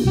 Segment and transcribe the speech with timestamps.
[0.00, 0.06] こ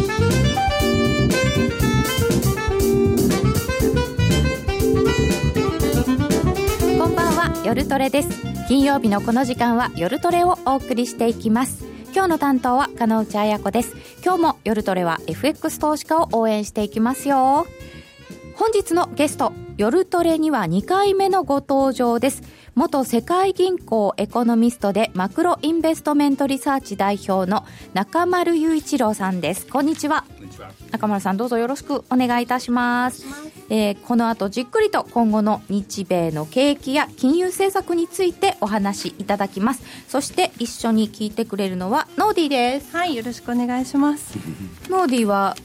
[7.08, 8.30] んばんは夜トレです。
[8.68, 11.84] 金曜日のこの時間は夜トレをお送りしていきます。
[12.14, 13.96] 今日の担当は金内彩子です。
[14.24, 17.66] 今日も夜トレは FX 投資家を応援していきますよ。
[18.54, 22.44] 本日のゲスト夜トレには2回目のご登場です。
[22.80, 29.68] 元世界銀行エコノミストでマクロインベストメントリサーチ代表の中丸雄一郎さんです。
[29.68, 30.24] こんにちは。
[30.90, 33.26] 中丸さんどうぞよろしくお願いいたします。
[33.70, 39.84] えー、この後じっくりと今後の日米の景気や金融政策についてお話しいただきます。
[40.08, 42.96] そして一緒に聞いてくれるのはノーディーです。
[42.96, 44.38] はいよろしくお願いします。
[44.90, 45.58] ノーディーは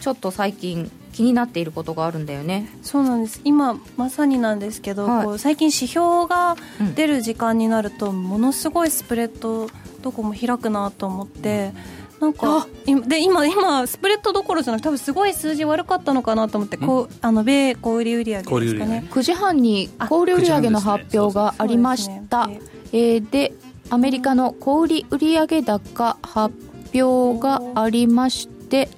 [0.00, 2.68] ちょっと最近気になっていることがあるんだよね。
[2.82, 3.40] そうなんです。
[3.44, 6.56] 今まさになんですけど、はい、こう最近指標が
[6.96, 9.68] 出る時間になると、ものすごいスプレッド
[10.02, 11.72] どこも開くなと思って、
[12.20, 12.66] なんか
[13.06, 19.06] で今今スプレッドどころじゃなくて多分すごい数字悪かったのかなと思ってこうあの米小売売上ですかね。
[19.10, 22.60] 9時半に小売売上の発表がありました、ね、
[22.92, 23.52] えー、で
[23.90, 26.54] アメリカの小売売上高発
[27.00, 28.88] 表がありまして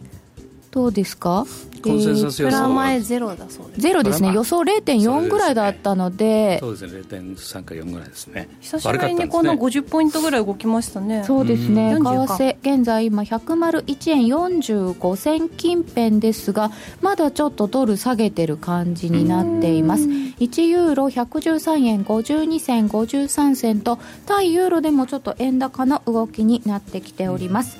[0.77, 1.47] どうですか？
[1.83, 3.81] コンセンサス予想は、前ゼロだそうです。
[3.81, 4.35] ゼロですね。
[4.35, 6.59] 予想0.4ぐらいだったので。
[6.61, 7.01] そうですね。
[7.01, 8.51] 0.3か4ぐらいですね。
[8.61, 11.25] 久しぶりにこの50ポイントぐらい動きましたね。
[11.25, 11.95] そうですね。
[11.95, 20.05] 為替現在今101円45銭近辺ですがまだちょっとドル下げてる感じになっています。
[20.05, 27.79] 1ユーロ113円52銭53銭と対ユーロでもちょっと円高の動きになってきております、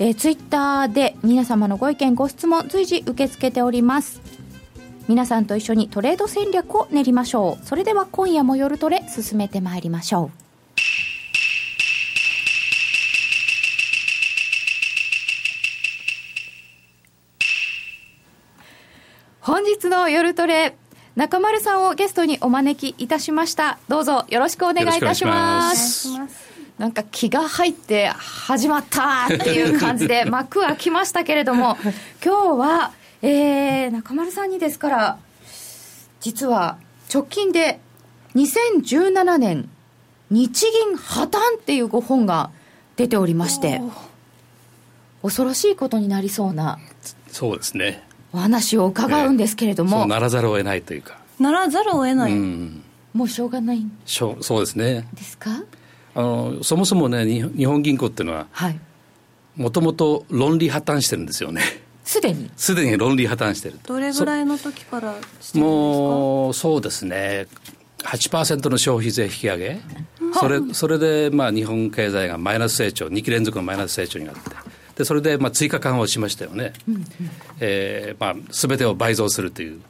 [0.00, 4.20] えー、ツイッターで皆様のご意見ご質問随時受け付けております。
[5.06, 7.64] 皆さんと一緒にトレード戦略を練りましょう。
[7.64, 10.44] それでは今夜も夜トレ進めてまいりましょう。
[19.40, 20.74] 本日の夜トレ
[21.16, 23.78] 中丸さんをゲストにお招きいたしました。
[23.88, 26.08] どうぞよろしくお願いいたします
[26.78, 31.76] なんか気が入って始まったっていう感じで 幕は来ましたけれども
[32.24, 32.92] 今日は、
[33.22, 35.18] えー、中丸さんにですから
[36.20, 36.78] 実は
[37.12, 37.78] 直近で
[38.34, 39.68] 2017年
[40.30, 42.50] 日銀破綻っていうご本が
[42.96, 43.80] 出ておりまして
[45.22, 46.78] 恐ろしいことになりそうな
[47.28, 48.02] そうですね。
[48.32, 51.18] お話を伺うんですけれども、えー、ならざるを得ないというか。
[51.40, 52.82] ならざるを得ない、うん、
[53.12, 55.08] もうしょうがないしょそうですね。
[55.14, 55.50] ですか？
[56.14, 58.46] あのそもそもね日本銀行っていうのは
[59.56, 61.62] もともと論理破綻してるんですよね。
[62.04, 62.50] すでに？
[62.56, 65.14] すでに論理破綻してるどれぐらいの時から
[65.54, 67.46] もうそうですね。
[67.98, 69.80] 8%の消費税引き上げ、
[70.38, 74.40] それそれでまあ日本経済がマイナス成長2期連続のマイナス成長になって。
[74.96, 77.04] でそれでまあ追加緩和をしましたよね、うんうん、
[77.60, 79.80] えー、まあ、全てを倍増するという、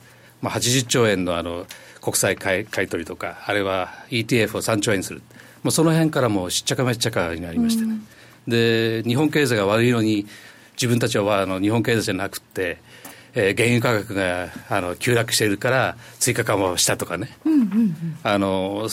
[0.41, 1.67] まあ、80兆円のあの
[2.01, 5.23] 国債買い買い取りとかあるいは ETF を3兆円にする
[5.65, 7.99] もうその辺からもうしっちゃかめっちゃかになりましてね、
[8.47, 10.27] うん、で日本経済が悪いのに
[10.77, 12.79] 自分たちはあの日本経済じゃなくて、
[13.35, 17.31] えー、原油価格があの急落しているから追加緩和をしたとかね、
[18.23, 18.89] あの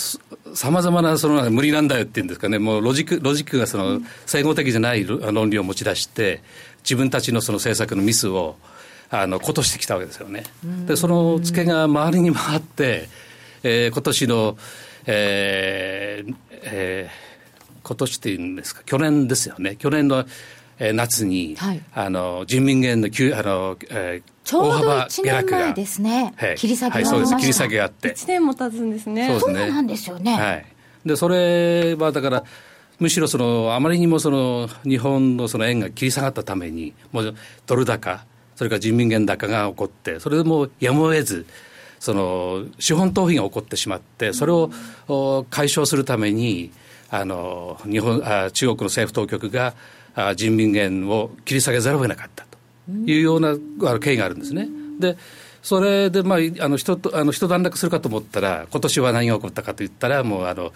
[0.54, 2.58] さまざまなその無理なんだよっていうんですかね。
[2.58, 6.42] もうロジックロジックがその整合的じゃない論理を持ち出して
[6.84, 8.56] 自分たちのその政策のミスを
[9.10, 10.44] あのことしてきたわけですよね。
[10.88, 13.10] でそのツケが回りに回って、
[13.64, 14.58] えー、今年の
[15.06, 18.84] えーえー、今年っていうんですか？
[18.84, 19.76] 去年ですよね。
[19.76, 20.26] 去年の
[20.94, 27.42] 夏に、はい、あの人民元の急あの、えー、ちょうど1年前ですね、はい、切り下げがありました、はい、そうです。
[27.42, 28.14] 切り下げがあって。
[28.14, 29.40] 1年も経つんですね。
[29.40, 29.70] そうね。
[29.70, 30.66] なんですよね、はい、
[31.06, 32.44] でそれはだから
[33.00, 37.36] むしろそのあまりにもその日本のその円が切り下がったためにもう
[37.66, 38.26] ドル高
[38.56, 41.46] それから人民元高が起こってそれでもうやむを得ず
[42.02, 44.72] その資本逃避が起こってしまってそれを
[45.52, 46.72] 解消するために
[47.12, 49.76] あの日本あ中国の政府当局が
[50.16, 52.58] あ人民元を切り下げざるを得なかったと
[53.06, 54.68] いうようなあの経緯があるんですね。
[55.00, 55.16] で
[55.62, 60.72] それで、まあ、あの人とあの一段落するかと思ったら、今年は何が起こったかといったら、もうあの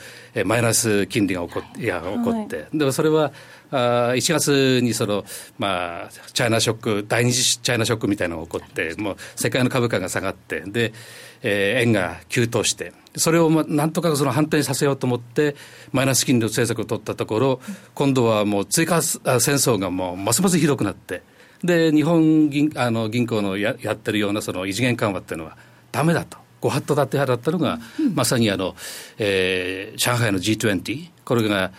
[0.45, 3.31] マイナス金利が起こいや起こって、はい、でもそれは
[3.71, 5.25] あ1月にその、
[5.57, 10.93] まあ、チャイナショック、第二次チャイナショックみたいなのが起こって、もう世界の株価が下がって、で、
[11.41, 15.55] えー、円が急騰して、それをまあなんとかその反転させようと思って、
[15.91, 17.59] マイナス金利の政策を取ったところ、
[17.95, 21.23] 今度はもう追加戦争がもうますますひどくなって、
[21.65, 25.57] で日本銀あの銀行のややってるようなその異次元緩和っていうのは
[25.91, 26.37] だめだと。
[26.61, 28.75] ご法度だって払ったのが、うん、まさにあの、
[29.19, 31.71] えー、上海の G20 これが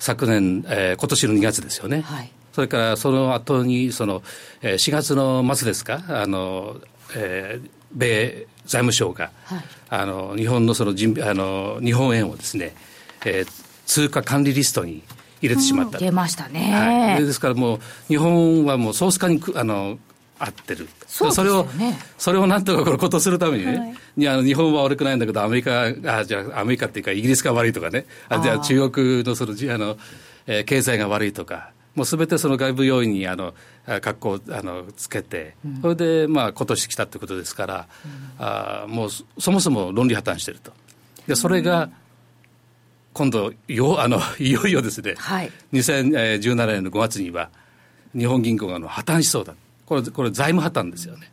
[0.00, 4.22] 昨年、えー、今年の2月ですよね、はい、それからその後にその、
[4.60, 6.76] えー、4月の末ですか、あの
[7.14, 12.74] えー、米財務省が、はい、あの日本のその人あの日本円をですね、
[13.24, 15.04] えー、通貨管理リストに
[15.42, 15.98] 入れてしまった。
[15.98, 19.98] 出ましたね、はい、ですからもう、日本はもうソース化にあの
[20.38, 20.88] 合ってる。
[21.06, 21.66] そ、ね、れを、
[22.16, 23.86] それをなんとかことするためにね、は
[24.24, 29.96] い、あの日本は悪くないんだけど、アメリカ、あじゃあアメリカっていうかイギリスが悪いとかね、あじゃあ中国のその、あの、
[30.46, 33.54] えー、経済が悪いとか、もうすべてその外部要因にあの
[34.00, 40.72] 格好をあのつけて、うん、それでまあ今年来たということですから、うん、あもうそもそも論理破綻していると。
[41.26, 41.90] でそれが、
[43.12, 47.50] 今度よあの、 いよいよですね、はい、2017年の5月には、
[48.16, 49.54] 日本銀行が破綻しそうだ、
[49.86, 51.30] これ、これ財務破綻ですよね、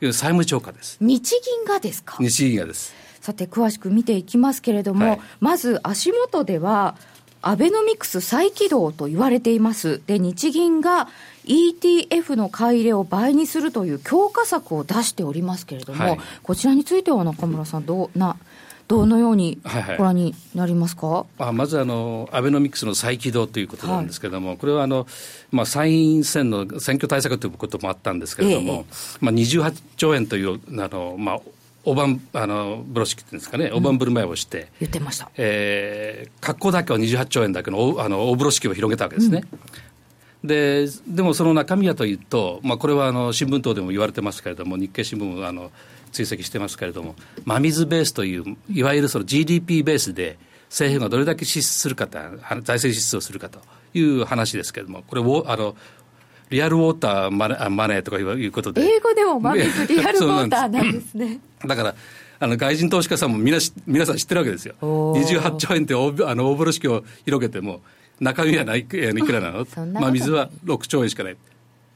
[0.00, 0.96] 債務超過です。
[1.00, 2.16] 日銀がですか？
[2.20, 2.94] 日銀がです。
[3.20, 6.96] さて、詳しく見ていきますけれども、はい、まず足元では、
[7.42, 10.02] アベノミクス再起動と言われています。
[10.06, 11.08] で、日銀が
[11.46, 18.36] ETF の買い入れを倍にするという強化策を出しておりますけれども、はい、こちらについては中村さん、どうな、
[18.90, 19.60] どのように
[19.96, 25.06] ご覧になりますか、はいはい、あまずあの、アベノミクスの再起動ということなんですけれども、はい、これはあの、
[25.52, 28.84] まあ、参院選の選挙対策ということもあったんですけれども、ええ、
[29.20, 31.40] まあ、28兆円というあの、まあ、
[31.84, 39.44] 大盤あの風呂敷っていうんですかね、大盤振る舞いをして、言ってました、えー、格好だけは28兆円だけのあの大風呂敷を広げたわけですね。
[40.42, 45.70] うん、ででもその中身はというと、まあ、これはあの新聞等でも言われてますけれども、日経新聞もあの
[46.12, 47.14] 追跡してますけれども、
[47.44, 53.60] 真水ベースという、いわゆるその GDP ベースで、政府がどれだけ支出するかと、財政支出をするかと
[53.94, 55.74] いう話ですけれども、これをあの
[56.50, 58.82] リアルウォーターマネマネーとかいうことで。
[58.82, 61.40] 英語でも真水リアルウォーターなんですね。
[61.66, 61.94] だから、
[62.40, 64.74] あの外人投資家さんも皆皆さん知ってるわけですよ。
[64.80, 67.82] 28兆円って大あの大風呂敷を広げても、
[68.18, 68.98] 中身はないいく
[69.32, 69.66] らなの？
[69.92, 71.36] まあ水は6兆円しかない。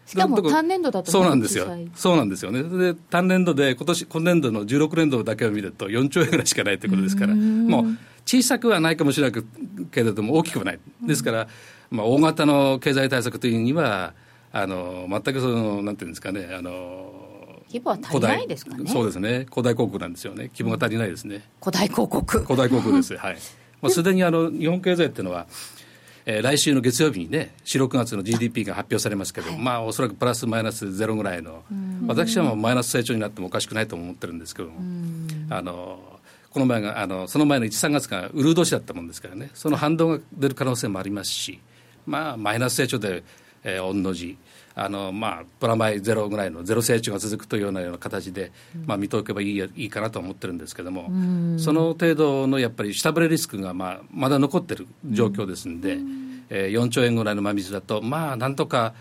[0.06, 7.85] しかも単年度だとそうなんですよ、そうなんですよね、で単年度で、今年今年度の16年度だけを見ると、4兆円ぐらいしかないということですから、もう
[8.27, 9.43] 小さくはないかもしれない
[9.91, 11.49] けれども、大きくはない、ですから、
[11.91, 14.15] まあ、大型の経済対策というには、
[14.53, 17.15] あの全くその、なんていうんですかね、あの
[17.69, 18.89] 規模は足りないですかね。
[18.91, 19.47] そうですね。
[19.51, 20.51] 古代広告なんですよね。
[20.53, 21.43] 規模が足りないですね。
[21.61, 22.39] 古代広告。
[22.41, 23.17] 古代広告です。
[23.17, 23.37] はい。
[23.83, 25.47] まあ、すでにあの、日本経済っていうのは、
[26.26, 31.62] えー、来週の月曜日にね、4、6月の GDP が発表されますけど、はい、まあ、おそらくプラスマイナスゼロぐらいの、
[32.06, 34.76] 私はもうマイナス成長になってもおかしくないと思ってるんですけども、
[35.50, 35.99] あの、
[36.50, 41.61] この前が、あの、その前の1、3月がウルー年だったもんですからね、その反動が出る可能性もありますし、
[42.06, 43.23] まあ、マイナス成長で、
[43.62, 44.38] えー、御の字、
[44.76, 48.50] あのまあ、プラマイゼロぐらいのゼロ成長が続くというようなような形で、
[48.87, 51.11] まあ、見ておけばいいいいかなと思ってるんですけれども、
[51.59, 55.99] その程度のやっぱり下振れリスクが、まあ、まだ残ってる状況ですんで、
[56.50, 58.94] えー、4兆円ぐらいの真水だと、まあ、なんとか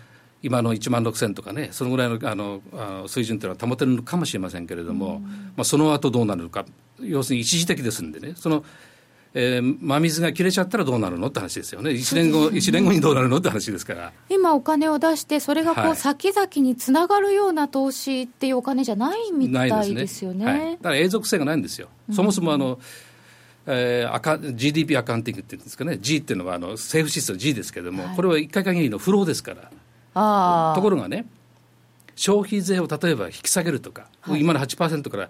[0.44, 5.20] 今の1万6000とかね、そのぐらいのあのあ水準というのは保てるのかもしれませんけれども、
[5.56, 6.66] まあ、その後どうなるのか、
[7.00, 8.62] 要するに一時的ですんでね、その
[9.36, 14.12] えー、真水が切れちゃったらどうなるのって話ですよね、1年後、1年後にどうなるのって話ですから。
[14.28, 20.44] 今、お金を出して、それがこう、先々につながるような投資っていうお金じゃないみたいですよね。
[20.44, 20.52] ね。
[20.52, 21.88] はい、だから永続性がないんですよ。
[22.12, 22.78] そもそもあの、
[23.66, 30.74] えー、アカ GDP アカウンティングっていうんですかね、G っていうのはあの政府支出 G ですけれども、はい、これは1回限りのフローですから。
[30.76, 31.26] ところがね、
[32.14, 35.28] 消費税を例えば引き下げるとか、はい、今の8%から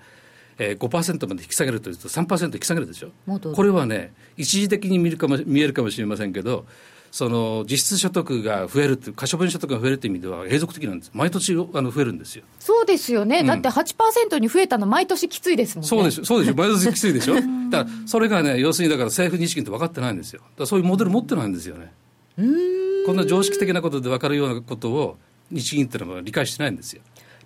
[0.59, 3.11] えー、5%まで引き下げるというと3%引き下げるでしょ？
[3.55, 6.67] これはね一時的に見るかも見えるかもしれませんけど
[7.11, 12.43] その実質所得が増えるという、可処分所得が増えるという意味では、永続的なんです、毎年あの増えるんですよ。
[12.59, 15.89] そうですよね、うん、だって8%に増えたの、毎年きついですもんね。
[15.89, 17.35] そうでしょ、そうでしょ、毎年きついでしょ、
[17.71, 21.93] だからそれがね、要するにだから政府日銀って分かってないんですよ、だそういうモデル持ってないんですよね。
[23.07, 25.17] こんな常識的なことで分かるようなことを、
[25.53, 27.03] 日銀っていうのは理解してないんですよ。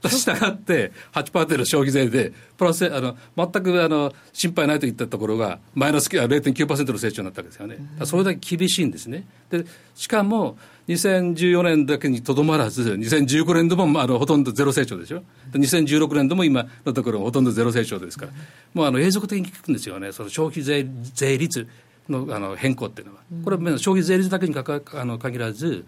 [0.08, 9.26] したがって8%の消費税で、プラスあの全くあの心配ないといったところが、マイナス0.9%の成長になったわけですよね、それだけ厳しいんですね。
[9.50, 9.64] で
[9.94, 18.32] しかも2014年だけにとどまらず、2015年度もあのほとんどゼロ成長でしょ、2016年度も今のところほとんどゼロ成長ですから、
[18.74, 21.66] もうあの永続的に効くんですよね、その消費税税率
[22.08, 23.20] のあの変更っていうのは。
[23.44, 25.84] これは消費税率だけにかかあの限らず、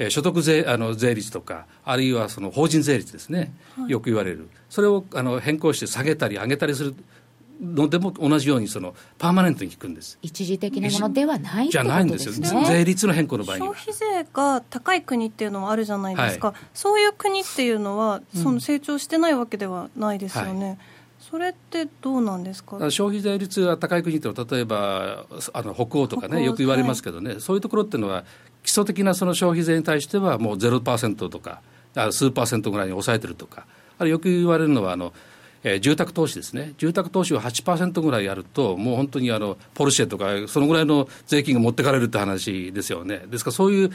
[0.00, 6.94] えー、所得税あの税率とか、あるいはその法人税率ですね、はい、よく言われる、それをあの変更して下げたり上げたりする
[7.60, 10.18] のでも同じようにそのパーマネントに効くんです。
[10.22, 20.66] 一時的なものではないじゃないんですよ、税率の変更の場合に消費税が高い国っていうのはあるじゃないですか、はい、そういう国っていうのは、その成長してないわけではないですよね。
[20.66, 20.78] はい。
[21.20, 22.78] それってどうなんですか？
[22.90, 28.24] 消費税率が高い国と例えばあの北欧とかねよく言われますけどね、はい、そういうところっていうのは
[28.62, 31.62] 基礎的なその消費税に対してはもう0%とか、
[32.12, 33.66] 数パーセントぐらいに抑えてるとか、
[33.98, 35.12] あるよく言われるのはあの、
[35.62, 43.24] えー、住宅投資ですね、住宅投資を8%ぐらいやると、もう本当にあのポルシェとか、そのぐらいの税金が持ってかれるって話ですよね。
[43.30, 43.90] ですからそういう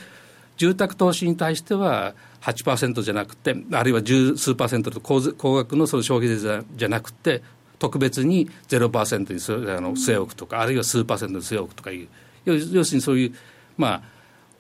[0.58, 5.22] 住宅投資に対しては8%じゃなくて、あるいは十数パーセントと高
[5.56, 7.42] 額のその消費税じゃなくて、
[7.80, 12.08] 特別に0%にあの据え置くとか、あるいは数パーセントに据え置くとかいう、
[12.46, 13.34] 要するにそういう、
[13.78, 14.02] まあ、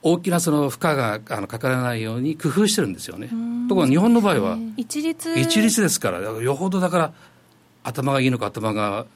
[0.07, 3.27] 大きなその負荷があのかからないように工夫してるんですよね。
[3.67, 5.33] ところが日本の場合は、一律。
[5.39, 7.13] 一律ですから、よほどだから、
[7.83, 9.07] 頭がいいのか、頭が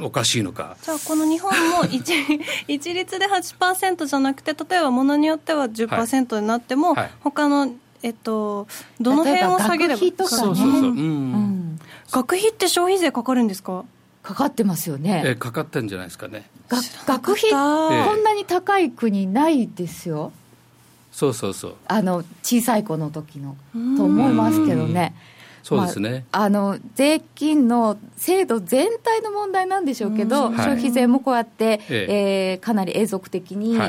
[0.00, 0.78] おかしいのか。
[0.82, 2.14] じゃあこの日本も一
[2.68, 8.66] 一律で8%じゃなくて例えばものによっては10%になっても、はい、他のえっと
[9.00, 10.00] どの辺を下げれば。
[10.00, 10.86] 学費とか、ね、そうそうそう、うん。
[10.86, 11.78] うん、
[12.10, 13.84] 学費って消費税かかるんですか？
[14.22, 15.22] かかってますよね。
[15.26, 16.48] えかかってんじゃないですかね。
[16.68, 20.32] 学費、こんなに高い国ないですよ。
[21.12, 21.74] そうそうそう。
[21.86, 23.56] あの小さい子の時の。
[23.96, 25.14] と思いますけどね。
[25.62, 32.58] そうですね、まあ、あの税金の制度全体の問題なんでしょうけど、消費税もこうやって、ええ。
[32.60, 33.84] ー、かなり永続的に、効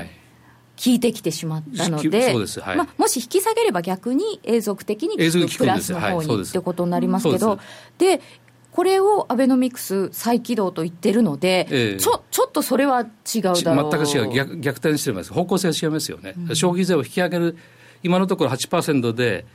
[0.92, 1.00] い。
[1.00, 7.60] てきてしまったので、はい、まあ、もし引き下げれば逆に永続的にプラスの方に、はい、ってことになりますけど、
[7.98, 8.22] で
[8.76, 13.90] これをアベノミクス再起動と言ってるので、えー、ちょちょっとそれは違うだろう。
[13.90, 14.34] 全く違う。
[14.34, 17.58] 逆、逆転してます、方向性は違いますよね、うん、消費税を引き上げる、
[18.04, 19.46] 今のところ8%で、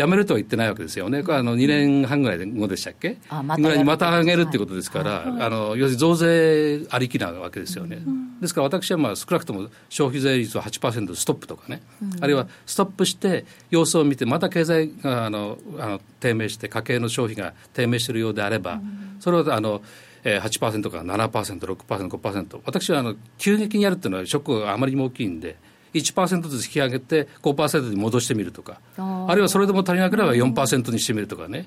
[0.00, 7.96] やめるとは言ってないわけですよね、あの2年半ぐらい後でしたっけ、あま、ぐらいにまた上げるっていうことですから、はい、あの要するに増税ありきなわけですよね。
[7.96, 19.82] うん、ですから私はまあ少なくとも消費税率を8%ストップとかね、うん、あるいはストップして様子を見て、また経済があのあの低迷して、家計の消費が低迷しているようであれば、うん、それはあの
[20.22, 25.56] えー、8%から7%、6%、5%、私はあの急激にやるっていうのは、ショックがあまりにも大きいんで、
[25.94, 28.80] 1%ずつ引き上げて5%に戻してみるとか。
[28.96, 31.66] あるいはそれでも足りなければ4%にしてみるとかね。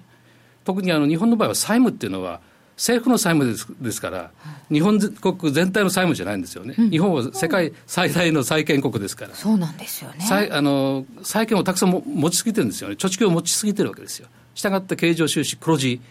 [0.64, 2.40] 特にあの日本の場合は債務っていうのは
[2.76, 4.32] 政府の債務ですですから、
[4.72, 10.22] 日本国全体の債務じゃないんですよね、うん、日本は世界最大の債権国ですから、そうなんですよね。
[10.22, 14.28] 債あの債権をたくさんも持ちすぎてるんですよね、貯蓄を持ちすぎてるわけですよ。
[14.56, 16.02] したがって経常収支黒字、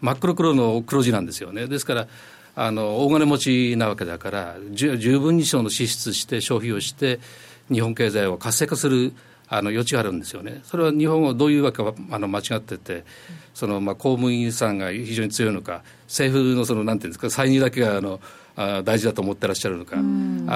[0.00, 1.66] 真っ黒黒の黒字なんですよね。
[1.66, 2.08] ですから
[2.54, 7.20] あの大金持ちなわけだから十分にその支出して消費をして
[7.72, 9.12] 日本経済を活性化する
[9.48, 10.60] あの余地があるんですよね。
[10.64, 13.04] それは日本はどういうわけかあの間違ってて、
[13.54, 18.20] そのまあ公務員さんが非常に強いのか、政府のそのなんていうんですか歳入だけがあの
[18.56, 20.00] あ大事だと思ってらっしゃるのか、あ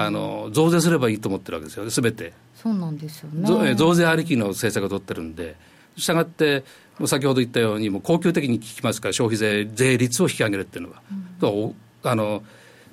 [0.09, 2.33] の増税すればいいと思ってるわけですよね、すべて。
[2.55, 3.75] そうなんですよね。
[3.75, 5.55] 増税ありきの政策を取ってるんで、
[5.95, 6.63] したがって、
[7.05, 11.01] 先ほど言ったように、もう恒久的に聞きますから、消費税税率を引き上げるっていうのは。
[11.43, 12.41] うん、あの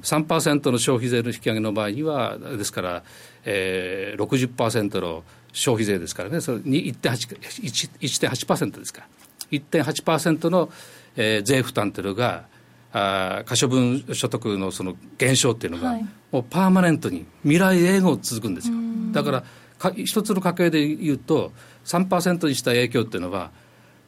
[0.04, 3.02] 3%の消費税の引き上げの場合には、ですから、
[3.44, 9.06] えー、60%の消費税ですからね、それに1.8%ですか、
[9.50, 10.70] 1.8%の、
[11.16, 12.44] えー、税負担というのが、
[12.92, 18.76] あ可処分所得のその減少っていうのが、はい、もうパーマネントに未来永劫続くんですよ。
[19.10, 19.44] だから
[19.78, 21.52] か一つの家計で言うと
[21.84, 23.50] 3%にした影響っていうのは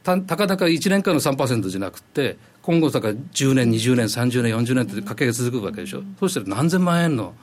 [0.03, 2.37] たたかだか1年間の3%じゃなくて
[2.67, 7.33] 今後だから10年20年30年40年って家計が続くわけでしょ、うん、そうしたら何千万円の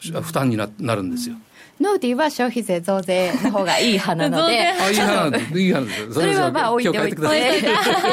[0.00, 1.36] 負担にななるんですよ。
[1.78, 4.54] ノーディーは消費税増税の方がいい派なので、
[4.90, 6.14] いい派いい派です。
[6.18, 7.16] それはまあ置いておいて、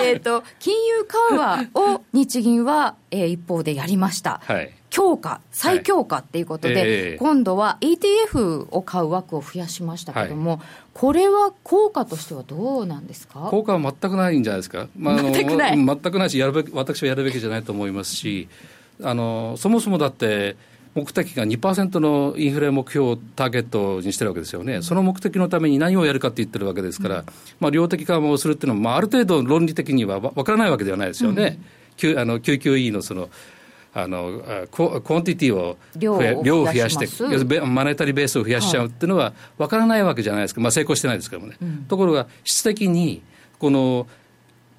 [0.06, 4.39] えっと金融緩和を日銀は、えー、一方でやりました。
[4.46, 4.72] はい。
[4.91, 6.91] 強化、再強化っていうことで、はいえ。
[7.15, 10.60] ー、今度は ETF を買う枠を増やしましたけども、はい、
[11.00, 13.50] これは効果としてはどうなんですか？
[13.51, 15.77] 効果は全くないんじゃないですか、まあ、全くない。
[15.77, 18.50] 全くないしやるべき、私はやるべきじゃないと思いますし、
[19.04, 20.56] あのそもそもだって、
[20.96, 27.25] 目的が2%のインフレ目標をターゲットにしてるわけですよね、その目的のために何をやるかって言ってるわけですから、うん、
[27.60, 31.60] まあ、量的緩和をするっていうのは、まあ、ある程度論理的には分からないわけではないですよね。
[32.04, 33.30] うん、あの QQE のその
[34.00, 36.13] あのク quantity を量
[36.62, 41.58] を増やして、マネタリーベースを増やしちゃうっていうのは分からないわけじゃないですか、まあ、成功してないですけどもね。
[41.60, 43.24] うん、ところが質的に
[43.58, 44.06] この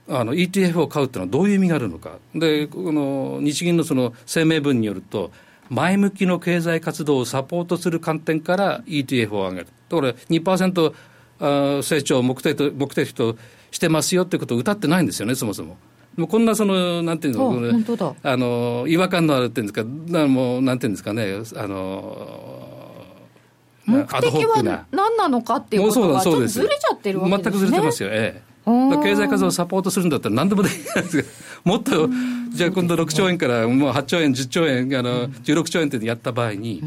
[0.09, 2.19] あの ETF を買うっていうのはどういう意味があるのか。
[2.33, 5.33] で、この日銀のその声明文によると、
[5.69, 9.67] 前向きの経済活動をサポートする観点から ETF を上げる。
[9.89, 13.37] だから2%成長を目的と目的と
[13.73, 15.77] してますよってことを歌ってないんですよね、そもそも。
[16.19, 17.55] もうこんなその、なんていうの、
[18.23, 22.59] あの違和感のあるっていうんですか、もうなんていうんですかね、あの
[23.87, 27.51] 目的は何なのかっていうことがちょっとずれちゃってるわけですね。
[27.51, 28.49] 全くずれてますよ、ええ。
[28.67, 31.25] 経済活動をサポートするんだったら何でもできないです
[31.65, 32.11] もっと、
[32.51, 36.83] じゃあ今度6兆円からもう8兆円、10兆円、あの16兆円ってやった場合に、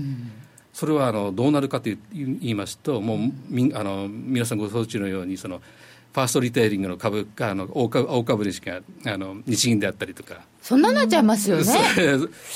[0.73, 3.19] それはあのどうなるかと言いますと、もう
[3.49, 5.61] みあの皆さんご承知のように、その
[6.13, 10.41] ファーストリテイリングの株あの大株大株主があの日銀であったりとか。
[10.61, 11.63] そんななっちゃいますよね。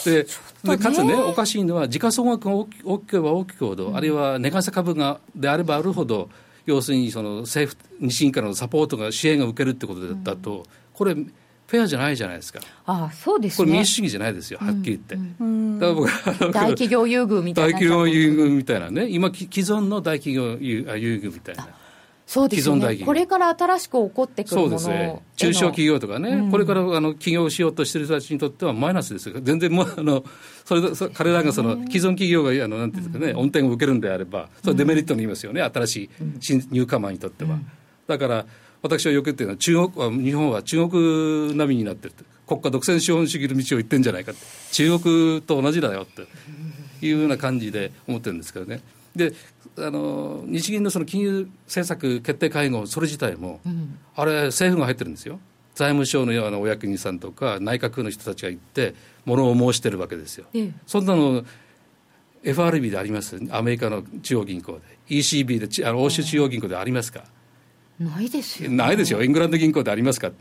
[0.06, 0.26] で
[0.64, 6.30] でかつね、おかしいのは、時価総額が大きければ大きくほど、うん、あるいは値傘株がであればあるほど、
[6.66, 12.60] 要するにその政府、日銀からのサポートが、支援が受けるってことだと、うん、これ、フェアじゃないじゃないですか。
[12.86, 16.52] ああそうです、ね、これ民主主義じゃないですよ、はっきり言って。
[16.52, 17.70] 大企業優遇みたいな。
[17.70, 21.68] 大企業優遇みたいなね、今、既存の大企業優遇みたいな。
[22.26, 30.24] そうですね、これから新しく起こってくるそうですね、中小企業とかね、うん、これからあの起業しようとしている人たちにとってはマイナスですよ、全然もうあの
[30.66, 37.60] それそ彼らがその既存企業があのなんていうんですかね、恩典を受けるんであれば、それデメリットに言いますよね、新しい新ニューカマーにとっては。
[38.08, 38.46] だから
[38.82, 42.14] 私はよく言ってるのは中国日本は中国並みになってる
[42.48, 44.34] 国家独占資本主義の道を行ってんじゃないか
[44.72, 46.24] 中国と同じだよって。
[47.02, 48.82] いうような感じで思ってるんですけどね。
[49.16, 49.34] で
[49.78, 55.40] あの日銀のその金融政策決定会合、それ自体も、うん、あれ、政府が入ってるんですよ、
[55.74, 60.46] 財務省のようなお役人さんとか、内閣の人たちが行って、ものを申してるわけですよ。
[60.54, 61.44] ええ、そんなの
[62.44, 64.80] FRB であります、アメリカの中央銀行で、
[65.10, 67.24] ECB で、あの欧州中央銀行でありますか。
[68.00, 70.32] ないですよ、ないですよ、イングランド銀行でありますか、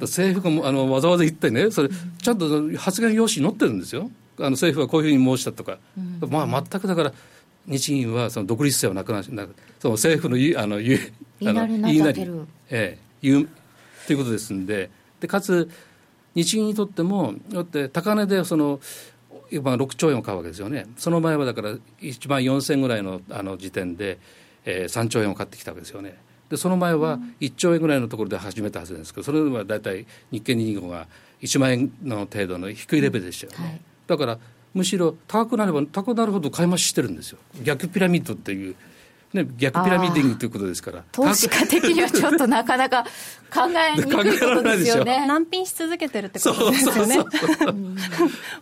[0.00, 2.48] 政府があのわざわざ言ってね、それ、ちゃんと
[2.78, 7.12] 発言用紙に載ってるんですよ、あの政府はこういうふうに申したとか、うん、まあ全くだから、
[7.66, 10.98] 日銀はその独立性をなくなその政府の言あの言
[11.44, 12.22] あの言いなり、
[12.70, 13.48] ええ、言う
[14.06, 14.90] ということですんで。
[15.20, 15.70] でかつ
[16.34, 18.80] 日銀にとってもだって高値でその
[19.50, 20.86] 今6兆円を買うわけですよね。
[20.96, 24.18] その前はだから1万4000ぐらいのあの時点で、
[24.64, 26.16] えー、3兆円を買ってきたわけですよね。
[26.52, 31.06] でその前は1兆円ぐらいのところで始めたはずですけどそれは大体日経225が
[31.40, 34.38] 1万円の程度の低いレベルでしたよね、はい、だから
[34.74, 38.74] むしろ高くなれば高くなるほど買い増ししてるんですよ逆ピラミッドっていう
[39.32, 41.04] ね、逆ピラミッディングということですから。
[41.10, 43.04] 投資家的にはちょっとなかなか
[43.50, 43.60] 考
[43.94, 45.24] えにくいことですよね。
[45.26, 47.16] 難品し続けてるってことですよね。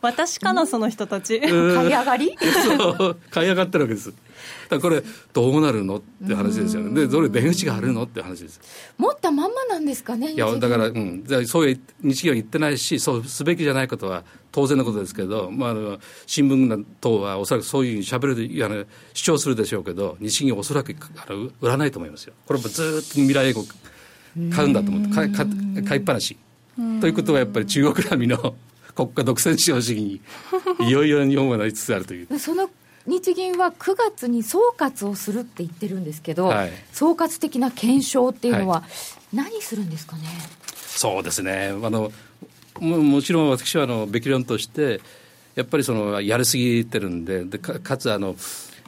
[0.01, 1.41] 私かな、その人たち。
[1.41, 1.53] 買い
[1.89, 2.37] 上がり？
[2.39, 4.13] そう、買い上がってるわけです。
[4.69, 7.07] だこれどうなるのって話ですよね。
[7.07, 8.61] で、それ出口があるのって話です。
[8.99, 10.33] 持ったまんまなんですかね。
[10.33, 15.75] いや、だから、うん、そういう日銀は言ってないし、そうすべきじゃないことは当然のことですけど、まあ、
[16.27, 22.35] 新聞等はおそらくそういうふうにしゃべるあの主張するでしょうけど、日銀はおそらくあの売らないと思いますよ。
[22.47, 23.65] これもずっと未来英語
[24.55, 25.33] 買うんだと思って、買い
[25.85, 26.37] 買いっぱなし。
[27.01, 28.55] ということはやっぱり中国並みの
[28.95, 30.21] 国家独占資本主義に
[30.89, 32.39] いよいよ日本はなりつつあるという。
[32.39, 32.71] その
[33.11, 38.85] 日銀は9月に総括をするって言ってるんですけど、はい、総括的な検証っていうのは、
[39.33, 40.35] 何するんですかね、はい、
[40.75, 41.73] そうですね。
[41.83, 42.13] あの
[42.79, 45.01] ももちろん私はあのべき論として、
[45.55, 48.37] やっぱりそのやりすぎてるんで、でかかつあの、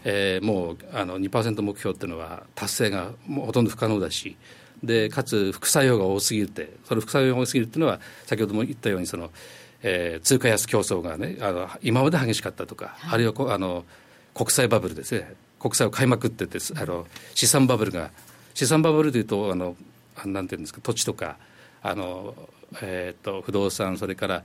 [0.04, 4.36] えー、もうあの2%目標っていうのは達成がもうほとんど不可能だし、
[4.82, 9.30] でかつ副作用が多すぎて、その副作用が多すぎるっていうのは、先ほども言ったようにその、
[9.82, 13.84] えー、通貨安競争がね、あの今まで激しかったとか、はい、あるいはこあの
[14.34, 15.34] 国債バブルですね。
[15.58, 18.10] 国債を買いまくっててあの資産バブルが
[18.54, 19.76] 資産バブルというとあの
[20.24, 21.36] なんていうんですか土地とか
[21.82, 22.34] あの、
[22.82, 24.44] えーと、不動産それから、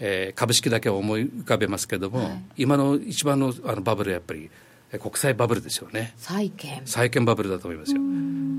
[0.00, 4.50] えー、株式だけを思い浮かべますけれども、はい、今の一番のあのバブルはやっぱり
[5.00, 6.14] 国債バブルですよね。
[6.16, 6.82] 債券。
[6.86, 8.00] 債券バブルだと思いますよ。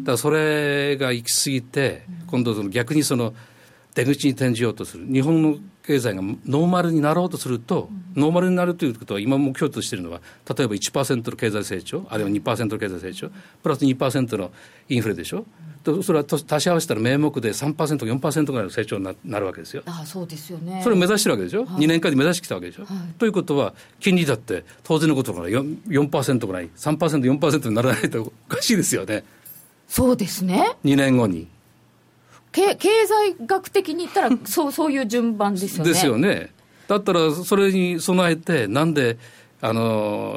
[0.03, 3.34] だからそれが行き過ぎて今度その逆にその
[4.00, 5.06] 出口に転じようとする。
[5.12, 13.30] 日本の経済がノーマルになろうとすると、うん、ノーマルになるということは今目標としているのは例えば1%の経済成長あるいは2%の経済成長
[13.64, 14.52] プラス2%の
[14.88, 15.46] インフレでしょ、
[15.86, 19.82] うん、それは足し合わせたら名目で 3%4% ぐらいの成長になるわけですよ。
[19.88, 20.82] あそうですよね。
[20.84, 29.24] それを目指してるわけでしょ、はい、2年間で目指してきたわけでしょ、はい、ということは金利だって当然のことから 4%, 4%ぐらい 3%4% にならないとおかしいですよね。
[29.88, 30.78] そうですね。
[30.86, 31.48] 2年後に
[32.52, 35.90] 経済学的に言ったら そうそういう順番ですよね。
[35.92, 36.52] ですよね。
[36.88, 39.18] だったらそれに備えてなんで
[39.62, 40.36] あの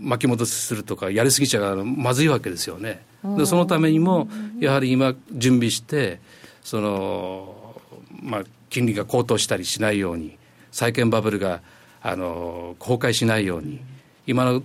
[0.00, 3.04] 巻き戻しするとかやりすぎちゃまずいわけですよね。
[3.36, 6.20] でそのためにもやはり今準備して
[6.64, 7.76] その、
[8.20, 10.36] まあ、金利が高騰したりしないように
[10.72, 11.60] 債券バブルが
[12.02, 13.80] あの崩壊しないように。
[14.26, 14.62] 今の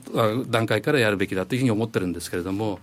[0.49, 2.79] 段階からやるべきだというふうに思ってるんですけれども、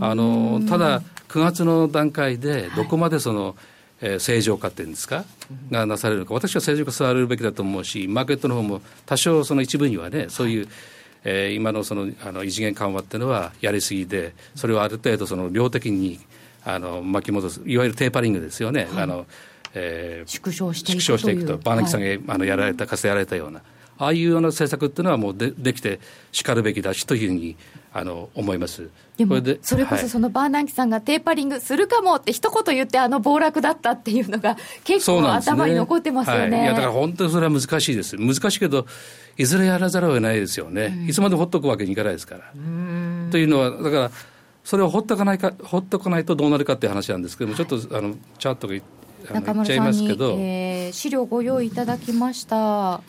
[0.00, 3.54] あのただ、9月の段階でどこまでその、はい、
[4.00, 5.24] えー、正常化っていうんですか、
[5.70, 10.68] がなされるのか、私は正常化されるべきだと思うし、マーケットの方も多少その一部にはね、そういう、
[11.24, 16.20] えー、今のそのあの異次元緩和っていうのはやりすぎで、それをある程度その量的に
[16.64, 18.88] あの巻き戻す、いわゆるテーパリングですよね。
[18.92, 19.26] はい、あの
[19.74, 23.62] えー、縮小していく縮小していくと、バーナキさんが、はい、あのやられた、かつてやられたような、
[23.98, 26.00] ああいうような政策っていうのはもうでできて
[26.32, 27.56] しかるべきだしというふうに
[27.92, 28.88] あの思います。
[29.16, 36.56] でもそれこそそのバーナンキさんがテーパリングするかもって一言言ってあの暴落だったっていうのが結構頭に残ってますよね、ね。
[36.58, 38.16] はい、いやだから本当にそれは難しいです。
[38.16, 38.86] 難しいけど
[39.36, 42.52] いずれやらざるを得ないですよね、うん、いつまでほっとくわけにいかないですから。
[43.30, 44.10] というのはだから
[44.64, 48.74] それをほっとかないかほっとかないとどうなるかっていう話なんですけども、はい、ちょっとあのチャートが
[49.32, 53.00] 中村さんに、えー、資料ご用意いただきました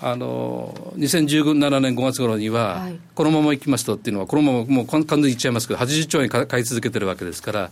[0.00, 7.70] あの2017年5月頃には、はい、このままいきますとっていうのは、このままもう完全にいっちゃいますけど、80兆円買い続けてるわけですから、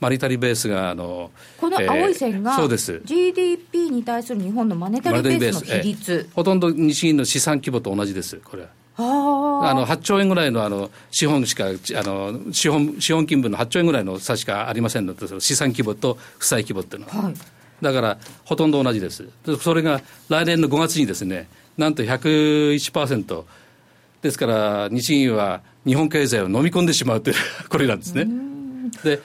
[0.00, 3.00] マリタリベースがあのこの青い線が、えー、そうです。
[3.04, 8.62] GDP に対する日本のマネタリベースの比率、えー、ほとんど日銀の資産規模と同じです、これ。
[8.62, 9.70] は。
[9.70, 9.74] あ。
[9.74, 11.68] の8兆円ぐらいのあの資本しかあ
[12.02, 17.34] の資本資本金分の8兆円ぐらいの差しかありませんので資産規模と負債規模っていうのは、はい、
[17.82, 19.28] だからほとんど同じです。
[19.60, 23.44] それが来年の5月にですねなんと101%
[24.22, 27.36] ですから日銀は日本経済を飲み込んでしまうという
[27.68, 28.26] これなんですね。
[29.02, 29.20] で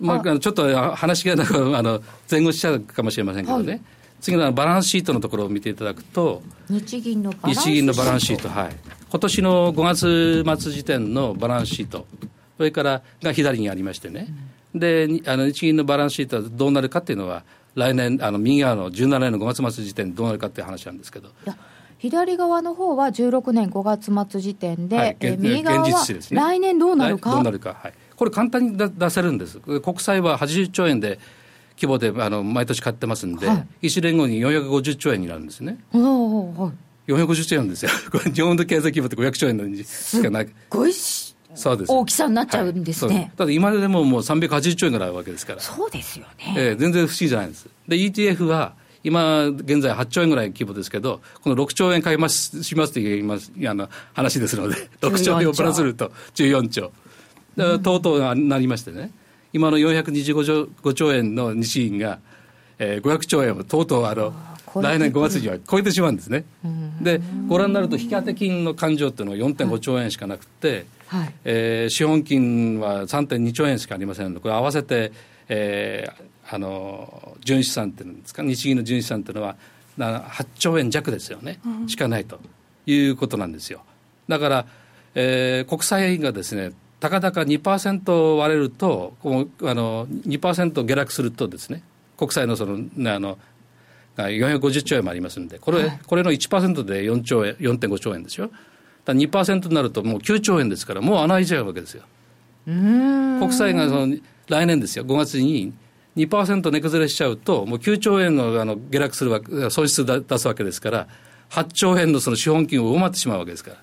[0.00, 3.80] まあ、ちょっと話がなんかあの前後しちゃうかもしれませんけどね、はい、
[4.20, 7.00] 次のバランスシートのところを見ていただくと日
[7.72, 8.48] 銀のバランスシート。
[8.48, 8.76] はい。
[9.12, 12.06] 今年の5月末時点のバランスシート
[12.56, 14.26] それからが左にありましてね、
[14.74, 21.30] うん、であの日銀のバランスシートはどうなるかっていうのは来年、あの右側の17年の5月末時点でどうなるかっていう話なんですけど。
[21.98, 23.82] 左側の方は16年5
[24.12, 31.20] 月末時点で、はい、え右側は来年どうなるか、どうなるか、はい、これ、簡単に出せるんです、国債は80兆円で
[31.76, 35.78] 規模であの毎年買ってますんで、はい、1年後に450兆円になるんですね。
[35.92, 36.72] は
[37.06, 37.90] い、450兆円ですよ、
[38.34, 40.46] 日本の経済規模って500兆円のしかない。
[40.46, 40.92] すごい
[41.88, 45.60] 大きさになっちゃうんですね、はい、ただ今でももう380兆円ぐらいあるわけですから。
[45.60, 47.68] そうですよね、えー、全然不思議じゃないんです。
[47.88, 53.34] で ETF は今現在8兆円ぐらい規模ですけどこの6兆円買いますしますという今
[53.68, 55.40] あの話ですので6兆。
[55.40, 56.92] 円をプラスすると14兆。
[57.82, 59.10] とうとうなりましてね。
[59.52, 62.18] 今の425兆 ,5 兆円の日銀が、
[62.78, 64.32] えー、500兆円をとうとうあの
[64.80, 66.44] 来年5月には超えてしまうんですね。
[67.02, 74.34] でご覧になると引当金の勘定っていうのは4.5兆円しかなくて、はい、えー、資本金は3.2兆円しかありませんの。
[74.34, 75.12] でこれ合わせて、
[75.48, 79.56] えー、あの純資産っていうんですか日銀の純資産っていうのは
[79.98, 82.40] 8兆円弱ですよね、うん、しかないと
[82.86, 83.82] いうことなんですよ。
[84.28, 84.66] だから、
[85.14, 91.82] えー、国債がですねたかだか2%割れるとこうあの2%下落するとですね
[92.16, 92.78] 国債のその
[93.12, 93.38] あの
[94.16, 98.50] 450兆円もありますんで、これはい、これの1%で4兆円、4.5兆円ですよ。
[99.04, 102.02] だ2%になるともう9兆円ですから、もう穴開いちゃうわけですよ。
[102.66, 104.16] 国債がその
[104.48, 105.72] 来年ですよ、5月に
[106.16, 111.08] 2%値崩れしちゃうと、もう9兆円のあの下落するわけ、損失出すわけですから、
[111.50, 113.76] 8兆円のその資本金を上回ってしまうわけですから。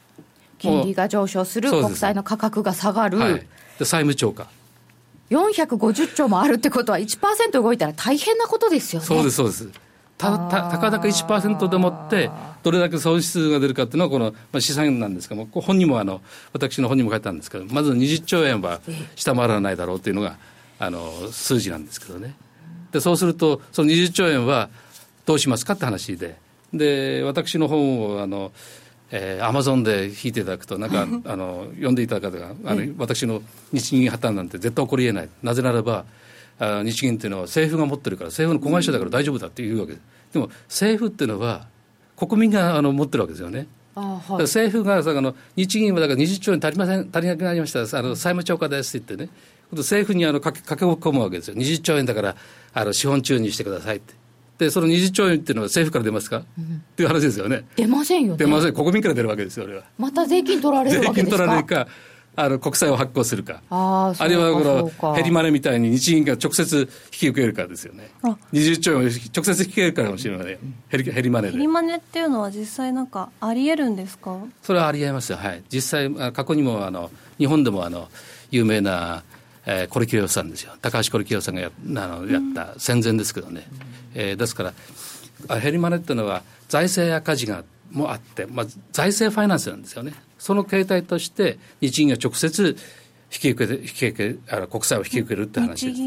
[0.60, 3.18] 金利が上昇する、国債の価格が下がる。
[3.18, 3.34] はい、
[3.80, 4.48] で債務超過。
[5.30, 9.08] 450兆もあるってことは1%動いたら大変なことですよね。
[9.08, 9.70] そうです、そうです。
[10.20, 12.30] たたたかだか1%でもって
[12.62, 18.82] どれだけ損失が出るかっていうのはこの、まあ、資産なんですけども本にもあの私の本にも書いたんですけどまず20兆円は
[19.16, 20.36] 下回らないだろうというのが
[20.78, 22.36] あの数字なんですけどね。
[22.92, 24.70] でそうするとその20兆円は
[25.26, 26.38] どうしますかって話で。
[26.74, 28.52] で私の本をあの
[29.12, 35.30] えー、アマゾンで引いていただくと、なんか、 あの、読んでいただく方が、あの、私の日銀破綻なんて絶対起こりえない。
[35.42, 36.06] なぜならば、
[36.60, 39.94] あ日銀っていうのは政府が持ってるから政府の子会社だから大丈夫だっていうわけ。
[39.94, 41.68] ですでも政府っていうのは
[42.16, 43.68] 国民があの持ってるわけですよね。
[43.96, 47.80] はい、政府があの日銀はだから20兆円足りません足りなくなりました。
[47.80, 49.40] あの債務超過ですって言ってね。
[49.72, 51.56] 政府にあのかけかけ込むわけですよ。
[51.56, 52.36] 20兆円だから
[52.74, 54.14] あの資本注入してくださいって。
[54.58, 57.66] でその20兆円っていうのは政府から出ますか、うん、っていう話ですよね。
[57.76, 58.38] 出ませんよね。
[58.38, 58.74] 出ません。
[58.74, 59.84] 国民から出るわけですよ俺は。
[59.98, 61.38] また税金取られるわけですか？
[61.38, 61.88] 税金取られるか
[62.42, 68.10] あの国債を発行するか、ああるいはこのヘリマネみたいに日銀が直接引き受けるかですよね、
[68.54, 71.54] 20兆円を直接引き受けるかもしれない、ヘリヘリマネで。
[71.54, 74.38] ヘリマネっていうのは、実際なんか、ありえるんですか？
[74.64, 78.08] それはありえますよ、はい、実際、過去にもあの日本でもあの
[78.52, 79.24] 有名な、
[79.66, 83.82] えー、コリキヨさんですよ、高橋コリキヨさんがやあのやった戦前ですけどね、うん、
[84.16, 84.72] えー、ですか
[85.50, 90.14] ら、ヘリマネっていうのは、財政赤字がもあって、まあ、財政ファイナンスなんですよね。
[90.38, 92.78] その形態として日銀が直接
[93.32, 96.02] 引き受けて引き受けあの国債を引き受けるって話です。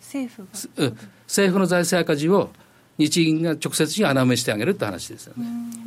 [0.00, 0.92] 政府が
[1.26, 2.50] 政府の財政赤字を
[2.96, 5.46] 日銀が直接に穴埋めしてあげるって話ですよね。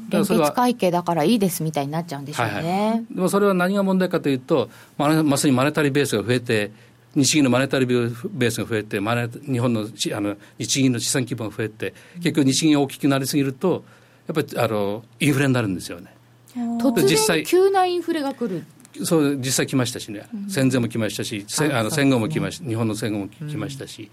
[0.09, 2.53] 連結会計だからいいですみたいになっちゃうんでしょうね。
[2.53, 6.71] はいはい、でもそれは何が問題かというと、ままさにマネタリーベースが増えて、
[7.15, 13.83] 日銀のマネタリーベースが増えて、マネ日本のあの日銀の資産規模が増えて、結局日銀が大きくなりすぎると、
[14.27, 16.13] やっぱりあのインフレになるんですよね。
[16.55, 18.63] 突然急なインフレが来る。
[19.03, 24.09] そう実際来ましたしね、戦前も来ましたし、あの戦後も来ました、日本の戦後も来ましたし、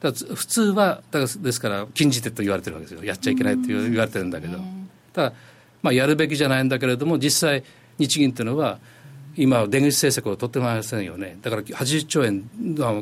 [0.00, 3.04] だ普通はだからですから禁じ手と言われてるわけですよ。
[3.04, 4.58] やっちゃいけないと言われてるんだけど、
[5.12, 5.32] ただ、
[5.82, 7.62] まあ、やるべきじゃないんだけれども実際
[7.98, 8.78] 日銀というのは
[9.36, 11.38] 今出口政策を取ってませんよね。
[11.42, 12.42] だから80兆円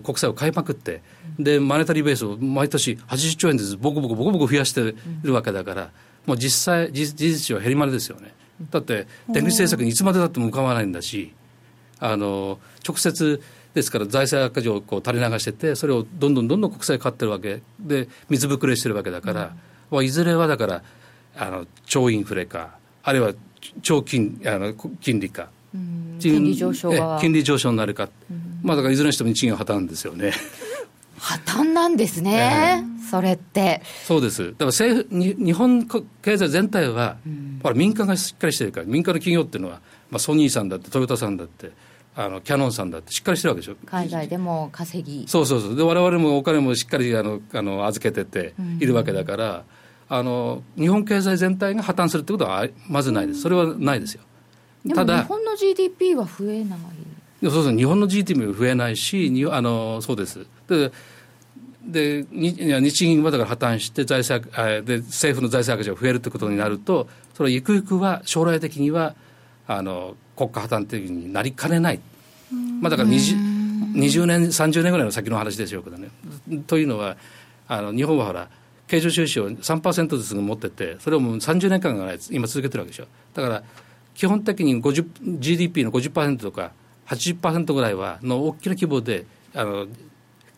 [0.03, 1.03] 国債を買いまくって
[1.39, 5.91] でマネタリーベースを毎年80兆円ずつボコボコボコボコ増やしてるわけだから
[6.27, 8.33] もう実際事実上減りまでですよね。
[8.71, 11.33] だって出口政策にいつまでたっても浮かばないんだし
[11.99, 13.43] あの直接
[13.75, 17.63] ですから財政赤字をこう垂れ流しててそれをどんどんどんどん国債買ってるわけ。
[17.81, 19.55] で水ぶくれしてるわけだから、
[19.91, 20.83] うん、いずれはだから
[21.37, 23.33] あの超インフレかあるいは
[23.83, 27.19] 超金あの金利か、うん、金利上昇が。
[27.21, 30.33] 金利上昇になるか、うん、まあだからいずれにしても日銀は破綻ですよね。
[31.23, 33.81] 破綻なんですね、えー、それって。
[34.05, 34.45] そうです。
[34.45, 39.81] だから政府に日本経済全体は、うん、ほら民間がしっかりしてるから民間の企業っていうのは、
[40.11, 41.71] まあ、ソニーさんだってトヨタさんだって
[42.17, 43.77] あのキャノンさんだってしっかりしてるわけでしょ。
[43.87, 45.29] 海外でも稼ぎ。
[45.29, 45.77] そうそうそう。
[45.77, 49.65] でわれもお金もしっかりあのあの預けてているわけだから、
[50.11, 53.43] うん、あの日本経済全体が破綻するってことはまずないです。
[53.43, 54.23] それはないですよ。
[54.93, 56.79] ただ日本の GDP は増えない。
[57.43, 57.77] そうそう。
[57.77, 60.45] 日本の GDP も増えないしにあのそうです。
[60.69, 60.91] で
[61.85, 64.51] で日銀はだから破綻して財政
[64.83, 69.15] で政府の財政赤字が増えるということになるとそれはゆくゆくは将来的には
[69.67, 72.01] あの国家破綻的になりかねない、
[72.81, 76.09] まあ、だから 20, 20年30年ぐらいの先の話でしょうけどね。
[76.67, 77.17] というのは
[77.69, 78.49] あの日本はほら
[78.87, 83.07] 経常収支を3%ずつ持っててそれをもう30年間ぐらい今続けてるわけでしょ。
[83.35, 83.63] だから
[84.15, 84.83] 基本的に
[85.39, 86.73] GDP の50%とか
[87.07, 89.87] 80%ぐらいはの大きな規模であの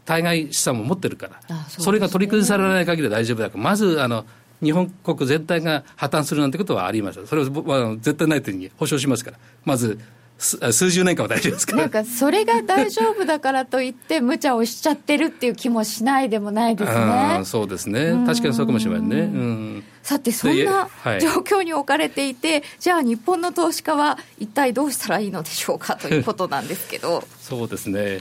[0.04, 4.24] 対外資産も持ってるからそ、ね,、れが取り崩されない限りは大丈夫だからまずあの
[4.62, 7.26] 日本国全体が破綻するなんてことはありません。
[7.26, 9.38] それは絶対ないというふうに保証しますから。
[9.64, 9.98] まず
[10.38, 11.82] 数十年間は大丈夫ですから。
[11.82, 17.40] なんかそれが大丈夫だからといって無茶をしちゃってるっていう気もしないでもないですね。
[17.44, 18.24] そうですね。
[18.26, 20.88] 確かにそうかもしれないね、うん、さてそんな
[21.20, 27.22] 状況に置かれていて、はい、じゃあ日本の投資家は一体どうしたらいいのでしょうかということなんですけど。
[27.40, 28.20] そうですね、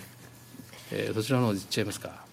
[0.95, 2.23] えー、どちらの方いっちゃいますか。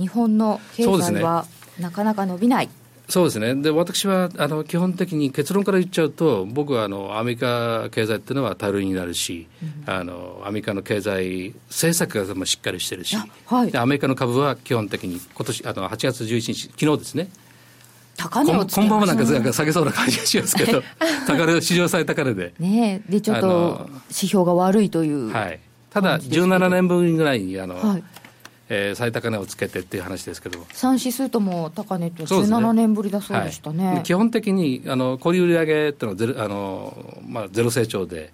[0.00, 1.46] 日本の経済は
[1.78, 2.68] なかなか伸びない。
[3.08, 3.54] そうですね。
[3.56, 13.16] で私はあの基本的に結論から言っちゃうと僕はあのアメリカ経済っていうのは頼りになるし、うん、あのアメリカの経済政策がしっかりしてるし、
[13.46, 17.28] はい、アメリカの株は基本的に今年あの8月11日昨日ですね。
[18.16, 20.82] 高値をつけま今晩もなんか下げそうな感じがしますけど
[21.26, 22.54] 高値史上最高値で。
[22.58, 25.60] ねでちょっと指標が悪いという、はい、
[25.90, 28.04] ただ17年分ぐらいにあの、はい。
[28.72, 30.60] えー、最高値をつけてっていう話ですけど。
[30.60, 38.32] 3指数とも高値って17年ぶりだそうでしたね、ねはい、基本的にあの小売売上っていうのはゼロあの、まあ、ゼロ成長で、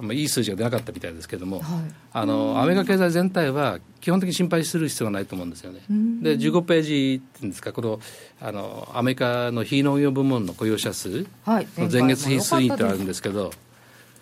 [0.00, 1.64] まあ、いい数字が出なかったみたいですけども、はい、
[2.12, 5.78] あのアメリカ経済全体は基本的に心配する必要はないと思うんですよね。
[6.22, 8.00] で15ページっていうんですかこの
[8.40, 13.52] あのアメリカの非農業部門の雇用者数の前月比推移ってあるんですけど、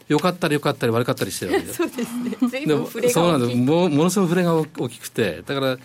[0.09, 2.37] よかったりよかったり悪かったりしてるわけで そうですね。
[2.49, 3.57] 随分触れがそうなんです。
[3.57, 5.43] もものすごい触れが大きくて。
[5.47, 5.79] だから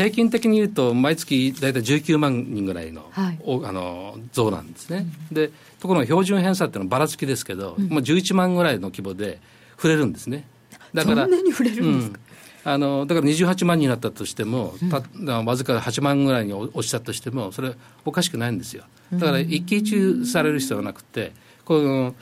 [0.00, 9.40] 平均的に言うと毎月大体19万人ぐらいの,、はい、あの増なんですね、うん、でところが標準偏差っていうのはばらつきですけど、うん、まあ、11万ぐらいの規模で
[9.76, 10.46] 触れるんですね。
[10.94, 12.18] だからそんなに触れるんですか、
[12.64, 17.74] うん、あのだから28万になったとしても、うん、わずか8万ぐらいに落ちたとしてもそれ
[18.06, 18.84] おかしくないんですよ。
[19.12, 21.32] だから一喜一憂される必要はなくて
[21.66, 22.14] この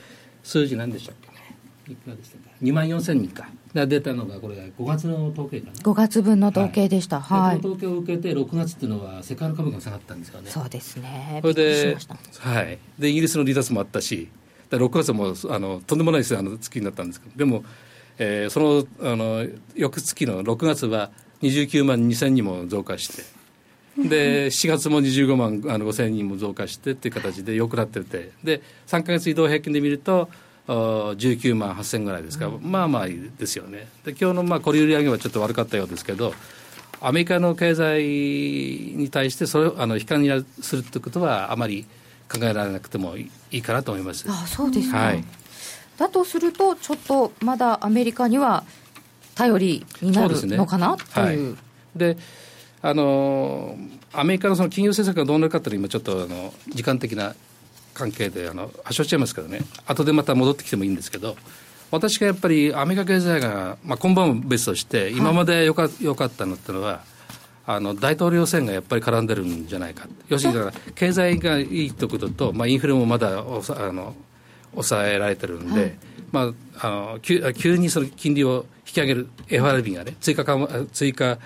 [0.43, 1.28] 数字何でしたっけ？
[1.93, 3.49] いくらでしたか？2万4千人か。
[3.73, 5.73] が出たのがこれ5月の統計かな。
[5.73, 7.21] 5月分の統計でした。
[7.21, 10.49] はい、この統計を受けて6月っていうのは世界の株価が下がったんですよね。
[10.49, 11.39] そうですね。
[11.41, 11.97] それで
[12.39, 12.79] はい。
[12.97, 14.29] でイギリスの離脱もあったし
[14.71, 17.37] 6月もあのとんでもないあの月になったんですけど。
[17.37, 17.63] でも、
[18.17, 23.23] えー、そのあの翌月の6月は29万2千人も増加して
[23.97, 28.31] で4月も25万あの5千人も増加してっていう形でよくなってて。
[28.43, 30.29] で3か月移動平均で見ると
[30.69, 33.87] 19万8000ぐらいですから、うん、まあまあですよね。
[34.05, 36.33] で今日のまあ小売売上はちょっと悪かったようですけど、
[37.01, 38.03] アメリカの経済
[38.95, 41.85] に対してそれをあの悲観にするということはあまり
[42.31, 44.25] 考えられなくてもいいかなと思います。
[44.29, 45.23] あそうですか、はい、
[45.97, 48.63] だとすると、ちょっとまだアメリカには
[49.33, 51.51] 頼りになるのかな、ね、という。
[51.51, 51.57] はい、
[51.95, 52.17] で
[52.81, 53.75] あの
[54.13, 57.35] アメリカのその金融政策がどうなるかというのは今ちょっとあの時間的な
[57.99, 59.61] 関係であの発症しちゃいますけどね。
[59.85, 61.35] 後でまた戻ってきてもいいんですけど
[61.91, 67.01] 私がやっぱりアメリカ経済が、まあ、今晩も別として今までよか,、よかったのってのは
[67.65, 74.15] あの大統領選がやっぱり絡んでるんじゃないか、要するにだから経済がいいということと、まあ、インフレもまだおさあの
[74.71, 75.93] 抑えられてるんで、はい、
[76.31, 80.45] まあ、あの急急にその金利を引き上げる FRB がね、追加
[80.91, 81.37] 追加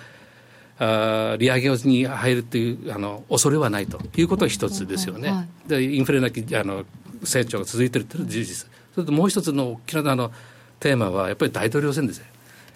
[0.78, 5.30] あ利上げに入るというあの恐れはないということは一つですよね。
[5.30, 6.84] はい、でインフレなきあの
[7.22, 8.68] 成長が続いているという事実。
[8.94, 10.32] それともう一つの大きなあの
[10.80, 12.24] テーマはやっぱり大統領選ですよ。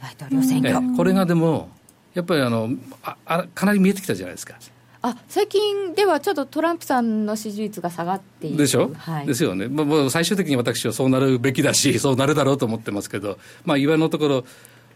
[0.00, 0.96] 大統領選挙。
[0.96, 1.70] これがでも
[2.14, 2.70] やっぱりあの
[3.02, 4.54] ああかなり見えてきたじゃないですか。
[5.00, 14.44] あ最近ではちょっとトランプさんの支持率が下がっているでしょ、はい、ですよね、まあ、もう最終的に私はそうなるべきだし、そうなるだろうと思ってますけど、まあ、今のところ、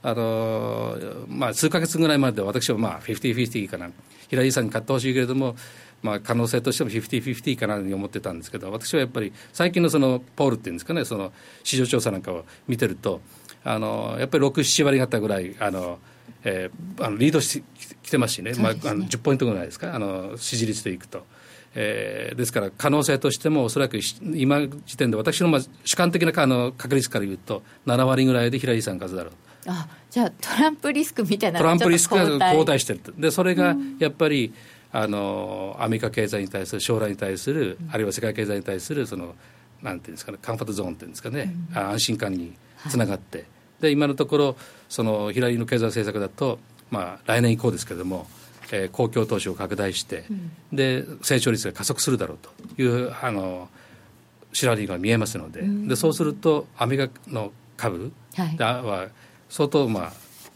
[0.04, 3.90] あのまあ、数か月ぐらいまで私はまあ50-50かな、
[4.28, 5.54] ヒラリーさんに勝ってほしいけれども、
[6.02, 13.20] まあ、可能性としても50-50かなと思ってたんですけど、私はやっぱり最近のそのポールっていうんですかね、その市場調査なんかを見てると、
[13.64, 15.98] あのやっぱり6、7割方ぐらい、あの
[16.44, 17.64] えー、あのリードして
[18.02, 18.58] きてますしね、ね。
[18.60, 21.24] まあ、あの10ポイントぐらいですか、あの支持率でいくと。
[21.74, 23.98] えー、ですから可能性としてもおそらく
[24.34, 29.32] 今時点で私のまあ主観的なあの確率から言うと7割ぐらいでヒラリーさん数だろう
[29.66, 32.98] あじゃあトランプリスクみたいなトランプリスクが後退してる。
[32.98, 34.52] とでそれがやっぱり、
[34.92, 39.34] あのアメリカ経済に対する将来に対する、あるいは世界経済に対するその
[39.82, 42.54] なんていうんですかねカンファートゾーンっていうんですかね、うん、安心感に
[42.88, 43.46] つながって、はい、
[43.82, 44.56] で今のところ
[44.88, 46.58] その平井の経済政策だと、
[46.90, 48.26] まあ、来年以降ですけれども、
[48.70, 50.34] えー、公共投資を拡大して、う
[50.74, 52.38] ん、で成長率が加速するだろう
[52.76, 53.68] というあの
[54.52, 55.60] シラリーが見えますので。
[55.60, 58.12] うん、でそうするとアメリカの株
[58.58, 59.08] は
[59.52, 60.12] 相当、まあ、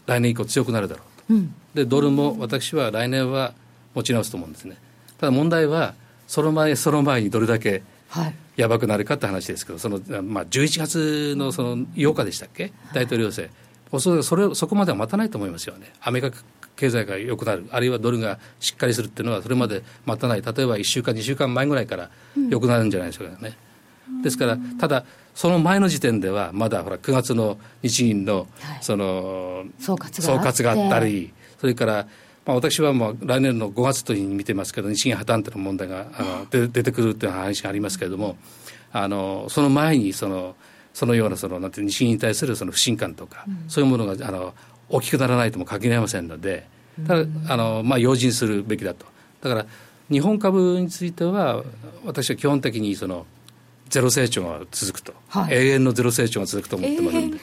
[0.07, 3.53] 来年以降強くなるだろうと、うん、でドルも私は来年は
[3.93, 4.77] 持ち直すと思うんですね。
[5.19, 5.93] ただ問題は
[6.27, 8.35] その前その前にどれだけ、はい。
[8.55, 13.51] やばくなるかって話ですけど、そのまあ、11月のその8日でしたっけ、大統領選、
[13.91, 16.37] おそらくそれそこまでは待たないと思いますよね、アメリカ
[16.75, 22.09] 経済が良くなる、あるいはドルがしっかりするっていうのは、それまで待たない、例えば1週間、2週間前ぐらいから
[22.49, 23.49] 良くなるんじゃないでしょうかね。
[23.49, 23.53] うん、
[24.23, 28.47] ですから、ただ、その前の時点では、まだほら9月の日銀の
[28.81, 32.07] その、総括があったり、それから
[32.47, 38.37] まあ、私はもう来年の5月というふうに見てますけど、日銀破綻という問題があの出出てくるという話がありますけれども、
[38.93, 40.55] あのその前にその、
[40.93, 44.53] そのようなそのなんて日銀に対するその不信感とか、うん、そういうものがあの
[44.89, 46.65] 大きくならないとも限りませんので、
[47.05, 49.05] ただ、あのまあ、用心するべきだと。
[49.41, 49.65] だから
[50.09, 51.65] 日本株については、
[52.05, 53.25] 私は基本的にその
[53.89, 57.17] ゼロ成長が続くと、はい、永遠のゼロ成長が続くと思ってます。
[57.17, 57.39] えー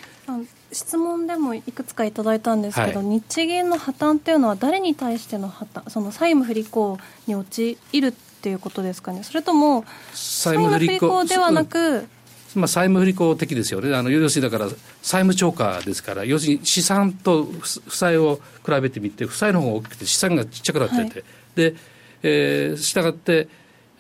[0.72, 9.22] 質問でもいくつかいただいたんですけど、はい、日銀の破綻っていうのは誰に対しての破綻その債務不履行に陥るっていうことですかね。
[9.22, 12.08] それとも債務不履行ではなく
[12.54, 14.70] まあ、債務不履行的ですよね、あの要するにだから
[15.02, 21.12] 債務超過ですから、要するに資産と負債を比べてみて、負債の方が大きくて、資産がちっちゃくなってて、はい、
[21.56, 21.74] で、
[22.22, 23.48] えー、したがって、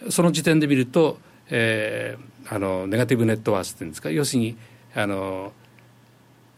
[0.08, 1.18] その時点で見ると、
[1.56, 4.56] えー、あのネガティブネットワースっていうんですか、要するに、
[4.92, 5.52] あの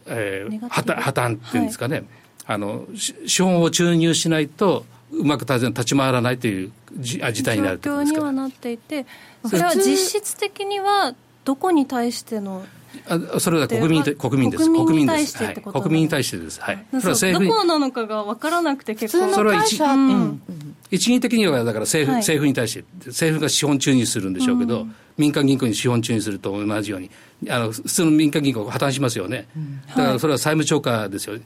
[0.07, 2.05] えー、破綻破綻っていうんですかね、はい、
[2.47, 9.05] あの資本を注入しないとうまく立ち回らないという事態になる状況にはなっていて
[9.45, 11.13] それは実質的には
[11.45, 12.65] どこに対しての
[13.07, 14.65] あそれは国民国民です。
[14.65, 16.59] 国民に対してってこと、はい、国民に対してです。
[16.59, 16.85] はい。
[16.99, 19.33] それはどこなのかが分からなくて結構。
[19.33, 20.41] それは一,、うん、
[20.89, 27.09] 一義的にはだから政府、はい、政府に対して政府が資本注入するんでしょうけど、うん、民間銀行に資本注入すると同じように
[27.49, 29.47] あの普通の民間銀行破綻しますよね。
[29.55, 31.37] うん、だからそれは債務超過ですよ。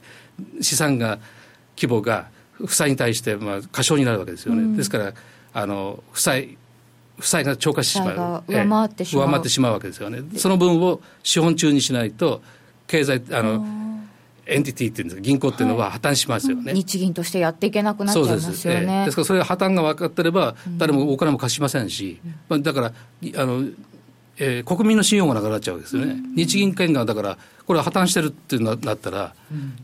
[0.60, 1.18] 資産が
[1.76, 4.76] 規模が負債に対してまあ過小になるわけですよね。
[4.76, 5.12] ですから
[5.52, 6.56] あの負債
[7.18, 12.42] 負債が超過してしまう、上回ってしまう、上回ってしまうわけですよね、その分を資本中にしないと、
[12.86, 13.64] 経済、あの
[14.46, 18.80] エンティティっていうんですか、銀行っていうのは破綻しますよね、はい、日銀としてやっていけなくなっちゃいますよね。
[18.80, 22.92] です,、えですから、それが破綻が分かってれば、誰もお金も貸しませんし、うん、だから
[23.36, 23.64] あの、
[24.38, 29.34] えー、国民の信用がなくなっちゃうわけですよね、うん、日銀権がだから、これは破綻してるってなったら、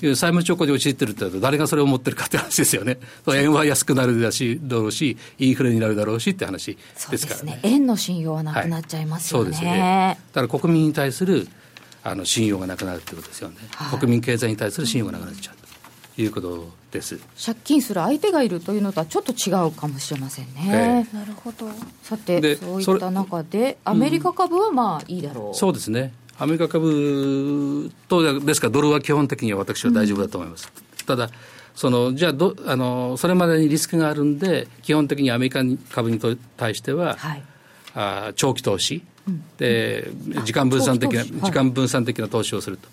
[0.03, 6.77] うん、債務超過に陥ってるって誰がそれを持ってるかって話ですよね、円は安くなるだしだろうし、インフレになるだろうしって話
[7.11, 7.53] ですからね。
[7.53, 7.61] ね。
[7.63, 9.51] 円の信用はなくなっちゃいますよね。
[9.51, 10.19] はい、そうですね。
[10.33, 11.47] だから国民に対する
[12.09, 15.57] あの信用がなくなるってことですよね、はい、国民経済に対する信用がなくなっちゃう
[16.17, 17.21] ということです。
[17.45, 21.07] 借金する相手がいるというのとはちょっと違うかもしれませんね。
[21.13, 21.71] えー、なるほど。
[22.03, 25.47] さて、そういった中で、アメリカ株はまあいいだろう。
[25.49, 26.13] うん、そうですね。
[26.39, 30.73] アメリカ株と、ですからドルは基本的には私は大丈夫だと思います。
[30.77, 31.31] うん、ただ、
[31.75, 36.19] そのじゃあどあの、それまでにリスクがあるんで、基本的にアメリカ株に
[36.57, 37.43] 対しては、はい、
[37.95, 39.03] あ長期投資、うん、
[39.59, 40.11] で
[40.45, 42.89] 時間分散的な、時間分散的な投資をすると、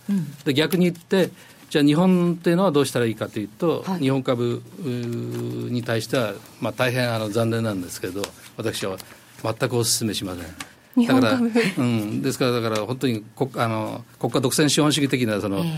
[0.46, 1.30] で逆に言って、
[1.70, 8.22] じゃあ日本っていうのはどうしたらいいかというと、はい、日本株に対しては、まあ、大変あの残念なんですけど
[8.56, 8.98] 私は
[9.44, 11.08] 全くお勧めしません。
[11.08, 15.74] だから、うん、ですから、だから本当に国あの国家独占資本主義的なその、えー、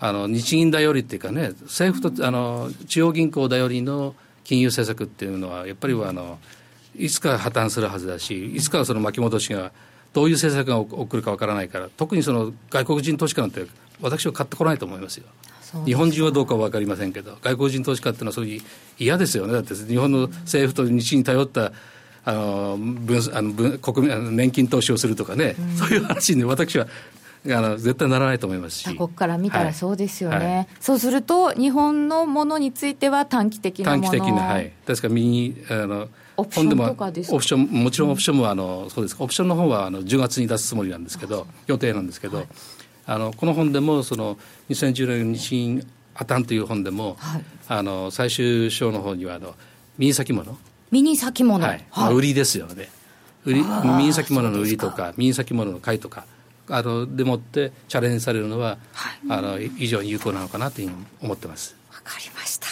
[0.00, 6.38] あの日銀頼りっていうかね、政府とあの中央銀行頼りの金融政策っていうのは、やっぱりあの
[6.94, 9.72] いつか破綻するはずだし、いつかその巻き戻しが、
[10.12, 13.66] どういう政策が起こるかわからないから、特にその外国人投資家なんて、
[14.00, 15.26] 私は買ってこないと思いますよ。
[15.84, 18.62] 日本人はどうかは分かりませんけど、外国人投資家っていうのは、そういう
[18.98, 21.72] 嫌ですよね、だって日本の政府と日に頼った
[22.24, 26.86] あの分あの分国民年金投資をするとかね、うん、そういう話に私は
[27.46, 28.84] あの絶対ならないと思いますし。
[28.84, 30.56] 他国から見たらそうですよね、はい。
[30.56, 34.72] はい、そうすると日本のものについては短期的な短期的なはい。
[34.86, 36.08] 確か右あの
[36.40, 39.16] オプションとかですオプションもちろんオプションもあの、そうです。
[39.18, 42.46] オプションの方はあの10月に出すつもりなんですけど予定なんですけど、はい、
[43.06, 44.38] あのこの本でもその
[44.68, 49.54] 2010年日銀破綻という本でも、はい、あの最終章の方にはあの
[49.98, 50.58] 右先物。
[50.90, 51.84] 右先物、はい。
[51.96, 52.88] まあ、売りですよね。
[53.44, 53.64] 売り
[53.98, 56.26] 右先物の売りとか右先物の買いとか
[56.68, 61.76] あのでもってチャレンジされるのは、はい、あの非常に有効なのかなというふうに思ってます。
[61.90, 62.66] わかりました、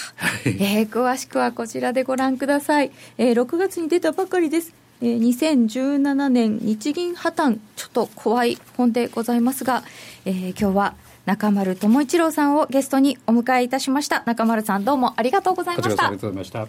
[0.44, 7.58] えー、詳しくはこちらでご覧ください、えー、6月に出たばかりです、えー、2017年日銀破綻。
[7.76, 9.84] ちょっと怖い本でございますが、
[10.24, 10.94] えー、今日は
[11.26, 14.22] 中丸智一郎さんをゲストにお迎えいたしました。
[14.26, 16.06] 中丸さんどうもありがとうございました。
[16.06, 16.66] ありがとうございました。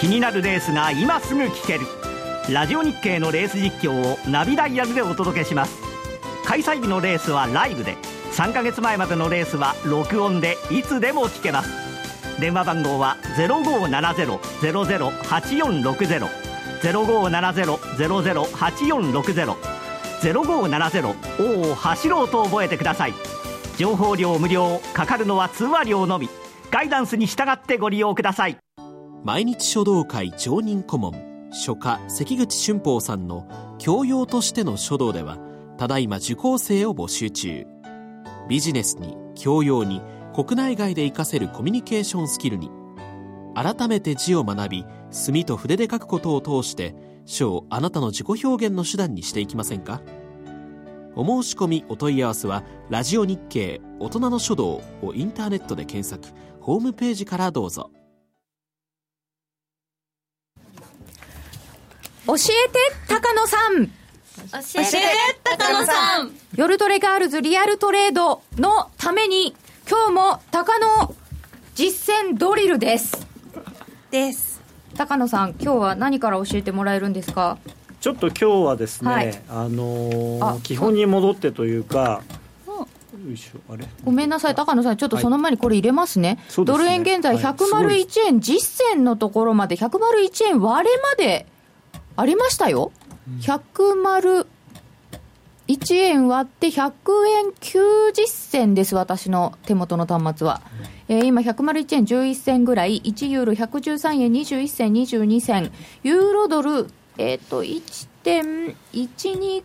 [0.00, 1.86] 気になるレースが今すぐ聞ける。
[2.52, 5.76] ラジオ日経のレース実況をナビダイヤルでお届けします。
[6.44, 7.96] 開催日のレースはライブで
[8.36, 11.70] 3ヶ月前までのレースは録音でいつでも聞けます。
[12.38, 16.28] 電話番号は0570-008460
[16.82, 19.56] 0570-008460
[20.20, 23.14] 0570を走ろうと覚えてください。
[23.78, 26.28] 情報量無料かかるのは通話料のみ。
[26.70, 28.58] ガイダンスに従ってご利用ください。
[29.24, 31.48] 毎日書道会常任顧問。
[31.52, 35.38] 書家関口俊宝さんの教養としての書道では
[35.78, 37.64] ただいま受講生を募集中。
[38.48, 40.02] ビジネスに教養に
[40.34, 42.70] 国内外で活かせるコミュニケーションスキルに
[43.54, 46.94] 改めて字を学び墨と筆で書くことを通して
[47.24, 50.02] 書をあなたの自己表現の手段にしていきませんか？
[51.16, 57.90] お申し込みお問い合わせは「ラジオ日経大人の書道」をインターネットで検索ホームページからどうぞ。
[62.26, 62.78] 教えて
[63.08, 63.90] 高野さん。
[64.36, 64.98] 教えて。
[65.44, 66.30] 高野さん。
[66.54, 69.54] 夜トレガールズリアルトレードのために
[69.88, 71.14] 今日も高野
[71.74, 73.26] 実践ドリルです。
[74.10, 74.60] です。
[74.96, 77.58] 高野さん今日は何から教えてもらえるんですか？
[78.00, 82.22] ちょっと今日はですね、はい、あのー、基本に戻ってというか
[84.04, 91.46] ごめんなさい、高野さん、ちょっとその前にこれ入れますね、はい、ドル円現在101円実践のところまで、101円割れまで
[92.16, 92.92] ありましたよ。
[93.40, 94.46] 101
[95.94, 96.92] 円割って100
[97.28, 100.60] 円90銭です、私の手元の端末は。
[101.08, 105.72] えー、今、101円11銭ぐらい、1ユーロ113円21銭22銭、
[106.02, 109.62] ユーロドル、えっ、ー、と、1.12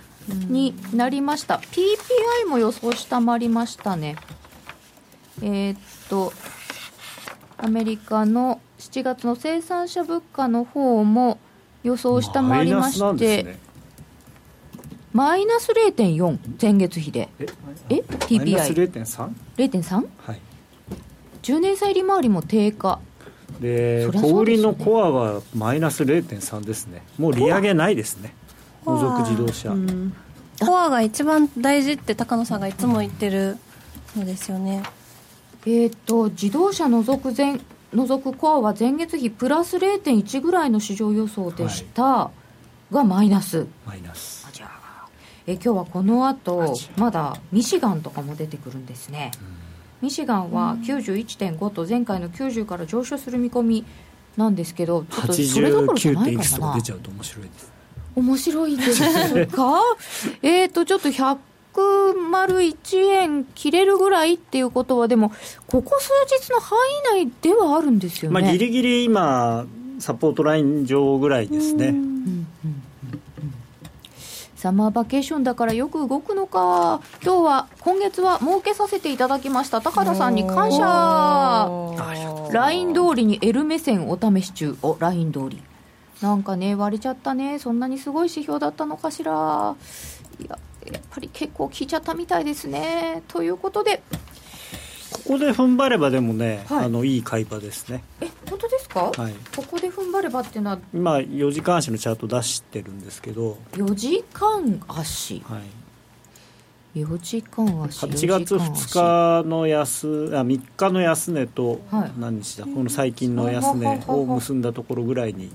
[0.49, 4.16] になりました、PPI も予想下回りましたね。
[5.43, 5.78] えー、っ
[6.09, 6.33] と
[7.59, 11.39] アメリカの7月の生産者物価の方も
[11.83, 13.59] 予想下回りまして、
[15.12, 17.28] マイナス0.4前月比で。
[17.38, 17.46] え？
[17.88, 19.30] え？PPI マイナス 0.3?
[19.56, 20.06] 0.3?
[20.18, 20.40] はい。
[21.42, 23.00] 10年債利回りも低下。
[23.61, 27.02] で小売りのコアはマイナス0.3ですね。
[27.18, 28.34] もう利上げないですね。
[28.84, 29.74] 付属自動車、
[30.61, 33.58] コアが一番大事って高野さんがいつも言ってる
[34.16, 34.82] のですよね。
[35.66, 37.61] えっ、と自動車除く前
[37.92, 42.30] 除くコアは前月比プラス0.1ぐらいの市場予想でした、は
[42.90, 43.66] い、がマイナス。
[43.84, 44.39] マイナス
[45.47, 49.30] え今日はこの後まだミシガンとかも出てくるんですね、
[50.01, 53.84] ミシガンは91.5と前回の90から上昇する見込み
[54.36, 56.74] なんですけどちょっとそれどころじゃないかな。
[56.74, 57.72] 出ちゃうと面白いです。
[58.16, 59.47] 面白いです。
[59.47, 59.80] か
[60.43, 61.38] えっとちょっと100
[61.72, 65.32] 101円切れるぐらいっていうことは、でも、
[65.66, 66.78] ここ数日の範
[67.22, 68.41] 囲内ではあるんですよね。
[68.41, 69.66] まあ、ギリギリ今、
[69.99, 71.95] サポートライン上ぐらいですね。
[74.61, 77.00] サマーバケーションだからよく動くのか。
[77.24, 79.80] 今日は今月は儲けさせていただきました。
[79.80, 81.66] 高田さんに感謝。
[82.52, 83.00] LINE 通。
[83.14, 84.76] りに L 目線お試し中。
[84.82, 85.62] お LINE 通り。
[86.20, 87.58] なんかね割れちゃったね。
[87.58, 89.76] そんなにすごい指標だったのかしら。
[90.38, 90.58] いや
[90.92, 93.22] やっぱり結構効いちゃったみたいですね。
[93.28, 94.02] ということで
[95.12, 98.02] ここで踏ん張ればでもね、はい、あのいい買い場ですね。
[98.20, 100.78] え本当ですか、はい、ここで踏ん張ればっていうのは？
[100.92, 103.58] 今4時間足のチャート出してるんですけど。
[103.72, 105.42] 4時間足。
[105.46, 107.00] はい。
[107.00, 111.80] 4時間足8月2日の安あ3日の安値と
[112.18, 115.52] 何日だ、はい、この最近の安値を結んだところぐらいに。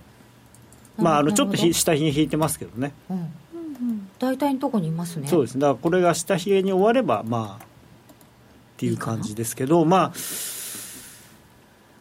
[0.97, 5.27] まああのちょっと下ひげ引いてますけどね、うん、大体のとこにいますね。
[5.27, 5.59] そうです。
[5.59, 7.64] だからこれが下ひげに終わればまあ
[8.75, 10.13] っていう感じですけどまあ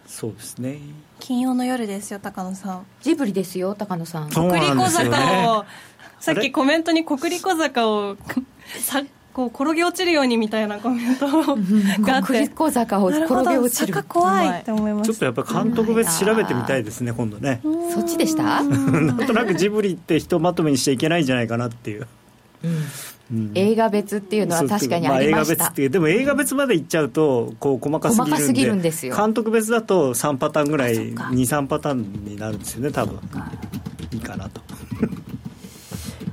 [0.07, 0.79] そうですね。
[1.21, 2.87] 金曜の夜ですよ高野さん。
[3.03, 4.31] ジブリですよ高野さん。
[4.31, 5.65] 国立小坂を
[6.21, 8.17] さっきコメントに国立小坂を
[8.81, 9.03] さ
[9.33, 12.27] こう転げ落ちるようにみたいなコメントがあって。
[12.27, 14.05] 国立小坂を転げ落ちる。
[14.05, 15.11] 怖いって思います。
[15.11, 17.61] ちょっとやっぱ監督別調べてみたいですね今度ね。
[17.93, 18.63] そっちでした？
[18.63, 22.07] なんとなくジブリってひとまとめにしちゃいけないんじゃないかなっていう、
[22.63, 22.85] うん
[23.55, 25.91] 映画別っていうのは確かにありました、まあ、映画別っていう。
[25.91, 29.17] でも映画別までいっちゃうとこう細かすぎるんで細かすぎるんですよ。
[29.17, 33.19] 監督別だと3パターンぐらい23パターンになるんですよね多分。
[34.13, 34.61] いいかなと。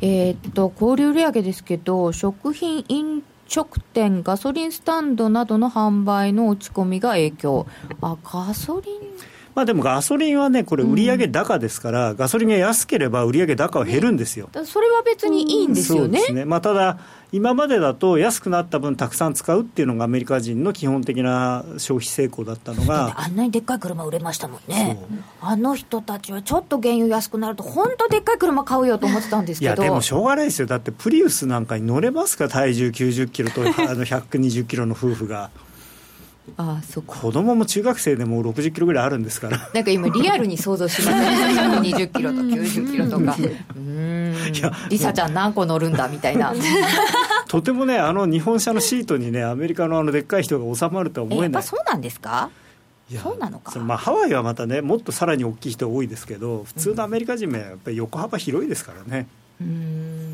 [0.01, 7.67] えっと小売売上ですけど食品飲食店ガソリンスタンドなどの販売の落ち込みが影響。
[8.01, 8.99] あガソリン
[9.53, 14.49] まあ、でもガソリンはね、これ、売上高ですから、うん、ガソリンが安ければ売上高は減るんですよ。
[14.65, 16.07] それは別にいいんですよね。
[16.07, 16.45] そうですね。
[16.45, 16.99] まあ、ただ
[17.33, 24.97] 今までだと安くなった分たくさん使うっていうのがアメリカ人の基本的な消費成功だったのがあんなにでっかい車売れましたもんね。
[25.39, 29.75] あの人たちはちょっと原油安くなると本当でっかい車買うよと思ってたんですけど。
[29.75, 30.67] いやでもしょうがないですよ。
[30.67, 32.49] だってプリウスなんかに乗れますか？
[32.49, 35.51] 体重90キロとあの120キロの夫婦が。
[36.57, 39.69] ああそ子供も中学生でも60キロぐらいあるんですから。
[39.73, 41.27] なんか今リアルに想像しますね
[41.61, 43.35] 120キロと90キロとか。
[43.75, 44.35] うん。
[44.53, 46.53] いやリサちゃん何個乗るんだみたいな。
[47.47, 51.43] とてもねあの日本車のシートにねアメリカのあのでっかい人が収まるとは思えない。
[51.45, 52.49] やっぱそうなんですか？
[53.21, 53.77] そうなのか？
[53.79, 59.27] まあ、ハワイはまたねもっとさらに大きい人多いですけど普通のアメリカ人はやっぱり横幅広いですからね。
[59.59, 60.30] うん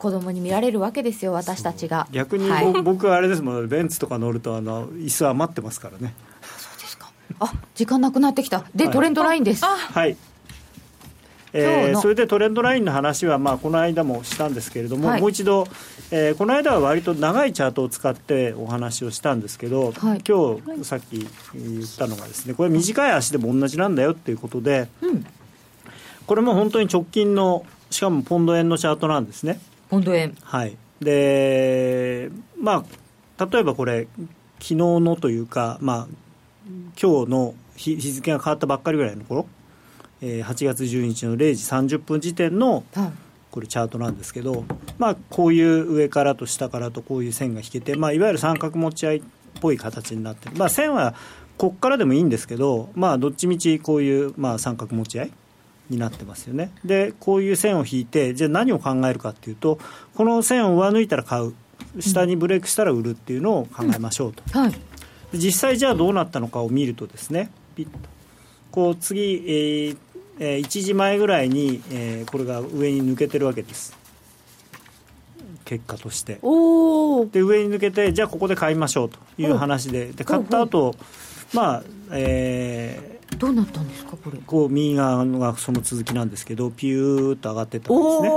[0.00, 2.08] 子供に見られるわけですよ私たちが。
[2.10, 3.68] 逆に、はい、僕はあれですもん。
[3.68, 6.14] ベンツとか乗るとあの椅子余ってますからね。
[6.56, 7.12] そうですか。
[7.38, 8.64] あ時間なくなってきた。
[8.74, 9.62] で、はい、トレンドラインです。
[9.62, 10.16] はい。
[11.52, 15.66] えー、それでトレンドラインの話は、まあ、この間もしたんですけれども、はい、もう一度、
[16.12, 25.26] えー、この間は割と長いチャートを使ってお話をしたんですけど、はい、今日さっき言ったのがですねこれ短い足でも同じなんだよっていうことで、うん、
[26.26, 29.60] これも本当に直近のしかもポンド円のチャートなんですね。
[29.90, 30.76] ポンド円はい。
[31.00, 32.30] で
[32.60, 32.84] ま
[33.38, 34.06] あ例えばこれ
[34.58, 36.08] 昨日のというかまあ
[37.00, 39.46] 今日の日付が変わったばっかりぐらいの頃、
[40.20, 41.54] えー、8月12日の0
[41.86, 42.84] 時30分時点の、
[43.50, 44.64] これチャートなんですけど、
[44.98, 49.22] まあ、こういう上からと下からとこういう線が引けて、まあ、いわゆる三角持ち合いっ
[49.60, 51.14] ぽい形になってる、まあ、線は
[51.56, 55.32] ここからでもいいんですけど、まあ、どっちみちこういう、まあ、三角持ち合い
[55.90, 56.70] になってますよね。
[56.84, 59.78] でこういう線を引いてじゃあ何を考えるかっていうと
[60.14, 61.54] この線を上抜いたら買う。
[61.98, 64.62] 下にブレイクしたら売るっていうのを考えましょうと、うん。
[64.62, 64.74] はい、
[65.32, 67.98] 実際じゃあどうなったのかを見るとですねピッと。
[68.70, 69.96] こう次、えー
[70.38, 73.96] えー、1時前ぐらいに、えー、これが上に抜けてるわけです。
[75.64, 76.34] 結果として。
[76.34, 80.06] で上に抜けてじゃあここで買いましょうという話で。
[80.06, 80.94] で買った後
[81.52, 81.82] まあ
[82.12, 84.38] えー、どうなったんですかこれ？
[84.46, 88.30] こう右側がその続きなんですけどピューッと上がってったんですね。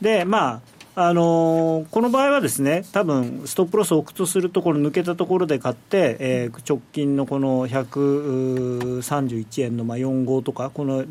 [0.00, 0.60] でまあ
[1.00, 11.04] あのー、この場合はですね多分ストップロスを置くとするところ抜けたところで買って、えー、直近のこの131円のまあ45とかこの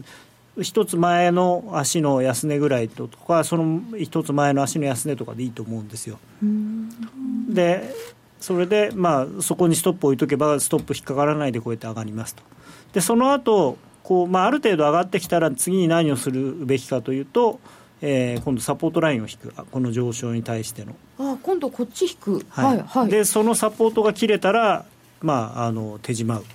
[0.62, 6.20] 一つ前の足の安値ぐらいとかその一つ前の足の安値とかでいいと思うんですよ。
[7.48, 7.90] で
[8.40, 12.44] それで、まあ、そこにストップ置いとけばストップ引っかからないでこうやって上がりますと。
[12.94, 17.60] でその後こう、まあ、ある程度上がってきたら次に何をするべきかというと、
[18.02, 19.54] えー、今度サポートラインを引く。
[19.72, 20.96] この上昇に対しての。
[21.20, 24.86] あ今度こっち引く、はい、はい、でそのサポートが切れたら、
[25.22, 26.46] まあ、あの手締まう。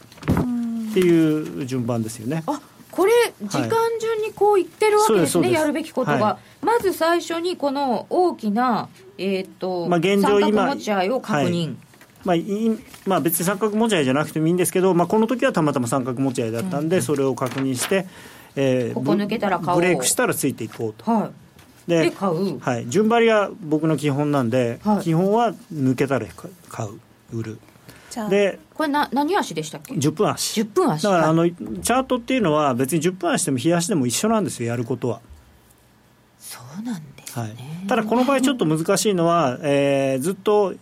[0.93, 2.45] っていう順番ですよね。
[2.47, 2.61] あ
[2.93, 3.12] これ、
[3.43, 3.70] 時間
[4.01, 8.88] 順にこういってるわけですね、はい、やるべきことが、はい、まず最初にこの大きな、
[9.18, 11.66] えーとまあ、現状今持ち合いを確認。
[11.66, 11.76] はい。
[12.24, 18.07] まあいまあ、別に三角持ち合いじゃなくてもいいんですけど、まあ、この時はたまたま三角持ち合いだったんで、うん、それを確認して、
[18.55, 19.80] えー、ここ抜けたら買おう。
[19.80, 21.11] ブレイクしたらついていこうと。
[21.11, 21.90] はい。
[21.90, 26.26] で買う、はい、順張りが僕の基本なんで、はい、基本は抜けたら
[26.68, 27.01] 買う。
[27.32, 27.59] 売る
[28.28, 30.60] でこれな何足でしたっけ？10分足。
[30.60, 35.20] 10分足だからあの、チャートっていうのは別に10分足でも日足でも一緒なんですよやることは。
[36.38, 40.74] そうなんですね、はい、ただこの場合ちょっと難しいのは、えー、ずっと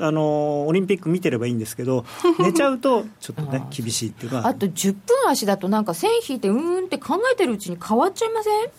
[0.00, 2.04] あのオリンピック見てればいいんですけど
[2.38, 4.46] 寝ちゃうとちょっとね厳しいっていうか。
[4.46, 8.70] あと10分足だとなんか線引いてうーんって考えてるうちに変わっちゃいません？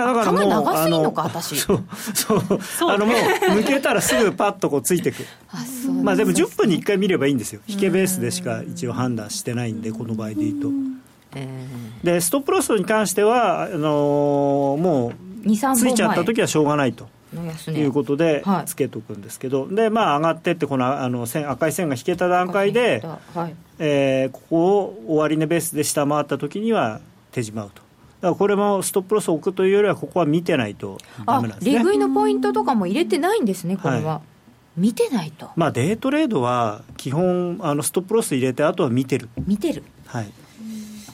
[0.00, 1.56] だからもう長すぎのか私。
[1.60, 1.82] そう
[2.14, 2.90] そう。
[2.90, 5.24] あのもう抜けたらすぐパッとこうついてく。
[5.50, 7.60] あそうまあでも10分に1回見ればいいんですよ。
[7.68, 10.68] 引けベースでしか一応判断してないんでこの場合で言うと。
[12.02, 15.12] でストップロスに関してはあのー、も
[15.44, 17.08] うついちゃった時はしょうがないと。
[17.72, 23.02] いうことでつけとくんですけど、はい、でまあ上がってってこのあの線赤い線が引けた段階で、
[23.34, 27.00] はい、えー、ここを終値ベースで下回った時には
[27.32, 27.82] 手締まうと
[28.32, 31.72] これもストップロスを置くというよりは、ここは見てないとだめなんですね。
[31.72, 34.14] 利食いのポイントとかも入れてないんですね、これは。
[34.14, 34.22] は
[34.78, 35.50] い、見てないと。
[35.56, 39.28] まあ、デイトレードは基本、あのストップロス入れて、あとは見てる。
[39.46, 39.82] 見てる。
[40.06, 40.32] はい。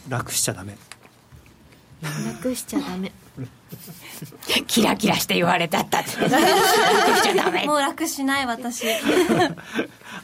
[0.08, 0.76] 楽しちゃだめ。
[2.02, 3.12] 楽しちゃだめ。
[4.66, 6.00] キラキラして言われたった。
[6.00, 8.86] っ てもう楽しない私。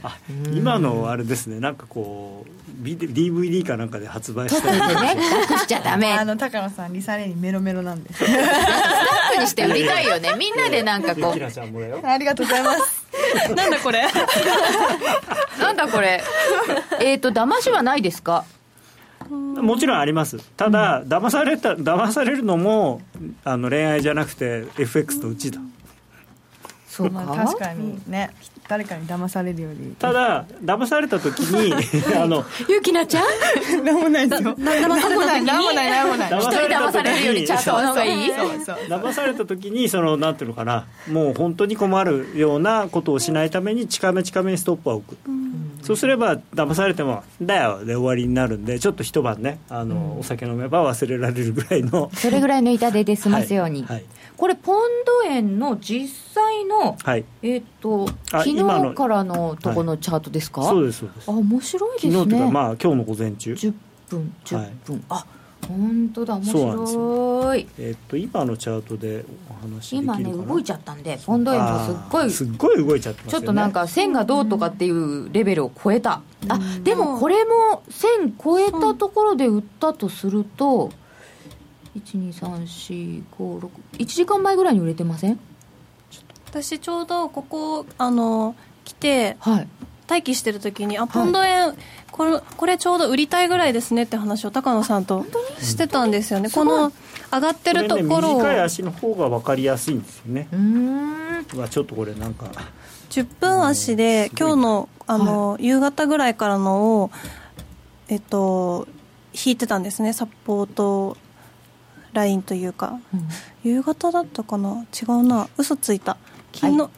[0.02, 0.16] あ
[0.52, 1.60] 今のあれですね。
[1.60, 4.78] なんかこう DVD かなんかで発売したね。
[5.48, 6.12] 楽しちゃダメ。
[6.12, 8.24] あの高野さんリサレーにメロメロなんです。
[8.24, 10.34] スタッフにして売りたいよね。
[10.38, 11.30] みんなでなんかこう。
[11.30, 11.34] あ
[12.18, 13.06] りがとうございます。
[13.54, 14.02] なんだこれ。
[15.60, 16.22] なんだこれ。
[17.00, 18.44] えっ、ー、と騙しはないですか？
[19.30, 20.38] もちろんあります。
[20.56, 23.00] ただ、うん、騙された騙されるのも
[23.44, 25.60] あの恋愛じゃなくて FX とうちだ。
[26.96, 27.20] そうか。
[27.26, 28.30] 確かにね
[28.68, 29.94] 誰かに騙されるより。
[29.98, 31.74] ただ騙された時に
[32.16, 33.24] あのゆきなちゃん
[33.84, 34.54] 何もないですよ。
[34.54, 35.46] 騙された時に。
[35.46, 36.30] 何もない何もない。
[36.30, 38.30] 一人騙されるよりちゃんとの方がいい。
[38.32, 40.86] 騙された時にそのなんていうのかな。
[41.12, 45.78] もう本当に困るようなことをしないために近め近めにストップは置く、うん。
[45.82, 52.10] そうすれば騙されても「だよ」で終わりになるんでちょっと一晩ねあの、うん、お酒飲めば忘れられるぐらいの。
[52.14, 54.04] それぐらいの痛手で済ますように、はいはい、
[54.36, 54.90] これポン
[55.24, 61.30] ド円の実際の、はい、えっ、ー、と昨日からのとこのチャートですか、そうですそうです。
[61.30, 62.12] あ面白いですね。
[62.12, 63.52] 昨日というかまあ今日の午前中。
[63.54, 63.74] 10
[64.08, 65.26] 分10分、あ
[65.66, 67.66] 本当だ面白い。
[67.78, 80.92] えっと今のチャートでお話今ね動いちゃったんでポンド円もすっごいすっごい動いちゃってます、ね、ちょっとなんか線がどうとかっていうレベルを超えた、うん、あでもこれも線超えたところで売ったとすると、うん、
[82.04, 85.38] 1234561時間前ぐらいに売れてません？
[86.48, 89.68] 私ちょうどここあの来て、はい、
[90.08, 91.76] 待機してる時にあポンド円、はい、
[92.10, 95.26] これこれちょうど売りたいぐらいですねって話を高野さんと
[95.60, 96.48] してたんですよね。
[96.48, 96.92] この
[97.32, 100.48] 上がってるところを、ね、短い足の方が分かりやすいんですよね。
[100.52, 101.46] うん。
[101.68, 102.46] ちょっとこれなんか。
[103.10, 107.10] 10分足で今日のあの、はい、夕方ぐらいからのを
[108.08, 108.86] えっと
[109.34, 110.12] 引いてたんですね。
[110.12, 111.16] サポート
[112.16, 113.28] ラインというか、うん、
[113.62, 114.84] 夕方だったかな？
[114.92, 115.48] 違うな。
[115.56, 116.16] 嘘ついた。
[116.52, 116.90] 昨日、は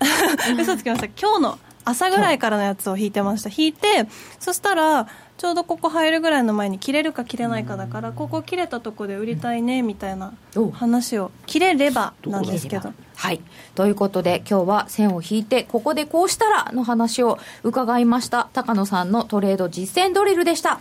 [0.48, 1.06] い、 嘘つきました。
[1.06, 3.50] 今日の朝ぐらいからのやつを引いてました。
[3.54, 4.08] 引いて
[4.38, 5.08] そしたら
[5.38, 10.34] ちょうどここ入るぐらいの前に切れるか切れないかだからここ切れたとこで売りたいねみたいな
[10.72, 12.92] 話を切れればなんですけど。
[13.16, 13.40] はい。
[13.74, 18.48] ということで今日は線を引いてここでこうしたらの話を伺いました。
[18.52, 20.80] 高野さんのトレード実践ドリルでした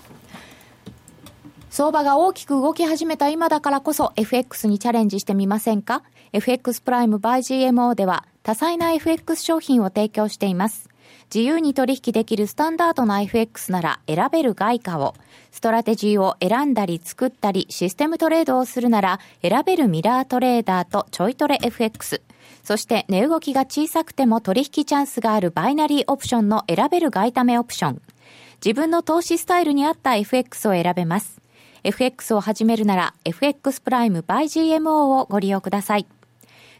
[1.77, 6.01] 相場が大きく動き始めた今だからこそ FX にチャレンジしてみませんか
[6.33, 10.89] ？FX プライム by GMO では多彩な FX 商品を提供しています。
[11.31, 15.13] 自由に取引できるスタンダードな FX なら選べる外為、
[15.51, 22.23] ストラテジーを選んだり作ったりシステムトレードをするなら選べるミラートレーダーとちょいトレ FX。
[22.63, 28.01] そして値動きが小さくても取引チャンスがあるバイナリーオプションの選べる外為オプション。
[28.65, 31.39] 自分の投資スタイルに合った FX を選べます。
[31.83, 36.07] FX を始めるなら FX プライム by GMO をご利用ください。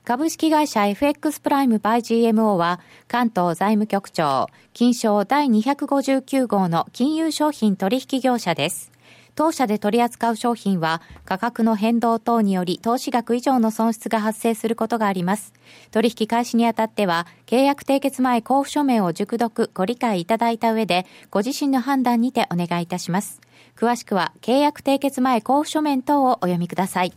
[0.08, 2.80] 株式会社 FX プライムバイ GMO は
[3.10, 8.94] 関東財務局長金賞第259号の金融商品取引業者です。
[9.36, 15.52] 当社で取り扱う商品は価格の変動等により投資額以上の損失が発生することがあります。
[15.92, 23.42] 取引開始にあたっては契約締結前交付書面を熟読ご理解いただいた上でご自身の判断にてお願いいたします。
[23.78, 27.14] 詳しくは契約締結前交付書面等をお読みください。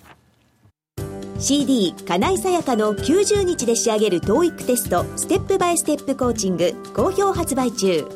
[1.39, 8.07] CD 金井さやかの90日で仕上げる TOEIC テストステップバイステップコーチング好評発売中。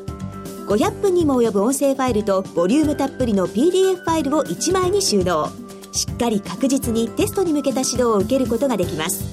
[0.67, 5.49] 500分にも及ぶ音声ファイルとボリュームたっぷりの PDF ファイルを1枚に収納。
[5.91, 9.25] しっかり確実にテストに向けた指導を受けることができます。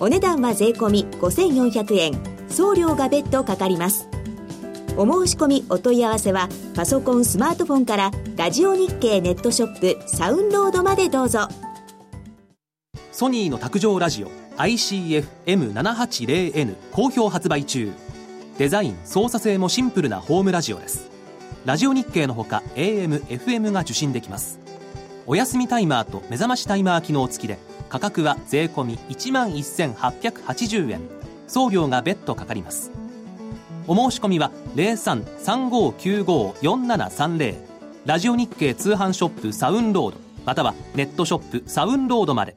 [0.00, 2.20] お値段は税込5400円。
[2.48, 4.08] 送料が別途かかります。
[4.96, 11.48] お申し込みお問い合わせはパソコンスマートフォンからラジオ日経ネットショップサウンロードまでどうぞ。
[13.12, 17.92] ソニーの卓上ラジオ ICF-M780N 好評発売中。
[18.58, 21.08] デザイン操作性もシンプルなホームラジオです。
[21.64, 24.58] ラジオ日経のほか AM、FM が受信できます。
[25.26, 31.00] お休みタイマーと目覚ましタイマー機能付きで価格は税込1万1880円。
[31.46, 32.90] 送料が別途かかります。
[33.86, 37.56] お申し込みは0335954730
[38.06, 42.56] ラジオ日経通販ショップサウンロードまたはネットショップサウンロードまで。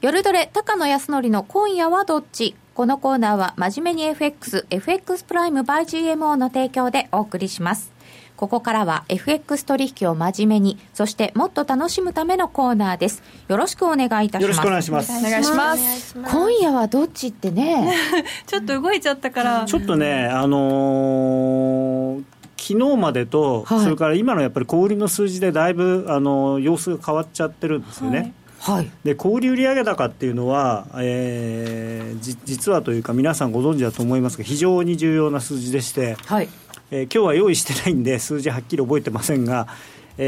[0.00, 2.54] 夜トレ高野康則の今夜はどっち？
[2.74, 7.90] このコーナーは真面目に FX、FX プライム by GMO の提供でお送りします。
[8.38, 13.20] ここからは FX 取引を真面目に、そしてもっと楽しむためのコーナーです。
[13.48, 14.42] よろしくお願いいたします。
[14.42, 15.10] よろしくお願いします。
[15.10, 16.14] お願いします。
[16.14, 17.92] 今夜はどっちってね。
[18.46, 19.64] ちょっと動いちゃったから。
[19.64, 22.22] ちょっとね、あのー
[22.60, 28.34] 昨日までと、はい、それから今のやっぱり小売りの数字でだいぶあの様子が変わっちゃってるんですよね。
[28.60, 36.48] はい、で小売売上高っていうのは、えー、実はというか皆さんご存知だと思いますが非常に重要な数字でして、はい
[36.90, 39.68] えー、今日は用意してないんで数字はっきり覚えてませんが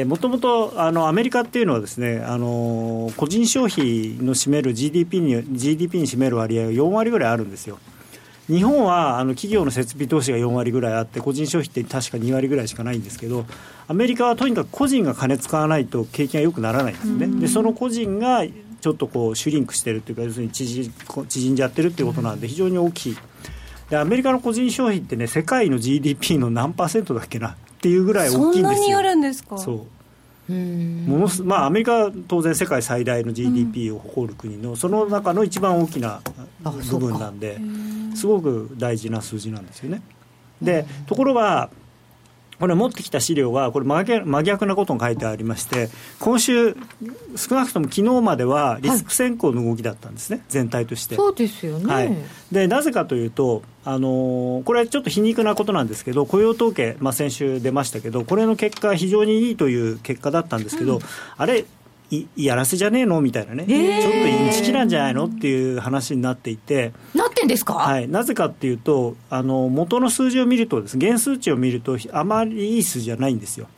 [0.06, 7.80] もともとアメリカっていうのはですね、あの個人消費の占める GDP に GDP に占める割合が4割ぐらいあるんですよ。
[8.46, 13.46] 日本はあの企業の設備投資が4割ぐらいあって、個人消費って確か2割ぐらいしかないんですけど、
[13.88, 17.26] アメリカはとにかく個人が金使わないと景気が良くならないんですね。
[17.40, 20.88] でその個人がちょっとこうシュリンクしてるっていうか要するに縮
[21.28, 23.16] 縮んじゃってるっていうことなんで非常に大きい
[23.90, 28.62] でアメリカの個人消費ってね世界の GDP の何パーセントだっけなっていうぐらい大きいんですよ。
[28.62, 29.58] そんなにあるんですか？
[29.58, 30.52] そう。
[30.52, 36.20] ものすまあ、アメリカは当然世界最大の GDP を誇る国の、その中の一番大きな
[36.64, 37.60] 部分なんで
[38.16, 40.02] すごく大事な数字なんですよね。
[40.60, 41.70] でところが
[42.60, 45.88] これ持ってきた資料がこれ真逆なことが書いてありまして
[46.18, 46.76] 今週
[47.36, 51.16] 少なくとも昨日まではリスク先行の動きだったんですね、はい、全体として。
[51.16, 52.14] そうですよね、はい、
[52.52, 61.02] でなぜかというとあのこれはちょっと皮肉なことなんですけど雇用統計、まあ、先週出ましたけどこれの結果非常にいいという結果だったんですけど、うん、
[61.38, 61.64] あれい
[62.36, 63.20] やらせじゃねえの？
[63.20, 63.72] みたいなね、え。
[63.72, 65.26] ー、ちょっとインチキなんじゃないの？
[65.26, 73.68] っていう話になっていて、なってんですか、はい、なぜかっていうと、あの元の数字を見るとです、原数値を見ると、あまりいい数字じゃないんですよ。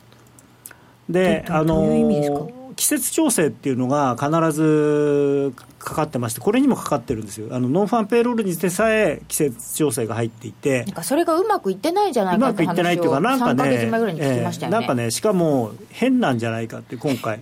[1.09, 13.75] で、あの季節調整っていうのが必ずかかってまして、これにもかかってるんですよ、あのノンファンペイロールにでさえ季節調整が入っていて、なんかそれがうまくいってないんじゃないかって話を、うまくいってないっていうか、なんかね、ね。
[14.19, 17.41] えー、なんかね、しかも変なんじゃないかって、今回。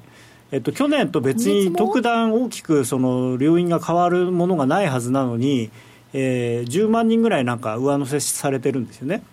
[0.52, 5.72] えっと、去年と別に特段大きくその両因が変わるものがないはずなのに、
[6.14, 9.24] えー、10万人ぐらいなんか上乗せされてるんですよね。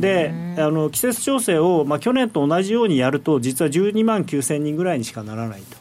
[0.00, 5.78] であの季節調整を、まあ、去年と同じようにやると実は12万9000人ぐらいにしかならないと。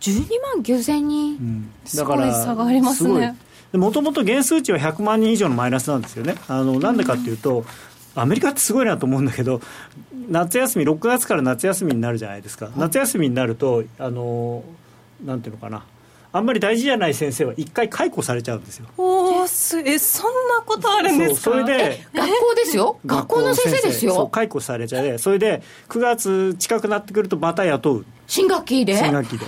[0.00, 3.36] 12万9000人、うん、だから差がありますね
[3.72, 6.34] もともと原数値は100万人以上のマイナスなんですよね。
[6.46, 7.64] あのなんでかっていうと、
[8.14, 9.60] アメリカってすごいなと思うんだけど、
[10.28, 14.62] 夏休み、6月から夏休みになるじゃないですか、夏休みになると、あの
[15.24, 15.84] なんていうのかな、
[16.32, 18.86] あんまり大事じゃない先生は一回解雇されちゃうんですよ。
[18.96, 21.40] おすえそんなことあるんですか？
[21.40, 22.98] それで学校ですよ？
[23.04, 24.28] 学校の先生ですよ？
[24.28, 25.18] 解雇されちゃう。
[25.18, 28.06] それで9月近くなってくるとまた雇う。
[28.26, 28.96] 新学期で？
[28.96, 29.46] 新学期で。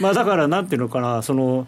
[0.00, 1.66] まあだからなんていうのかなその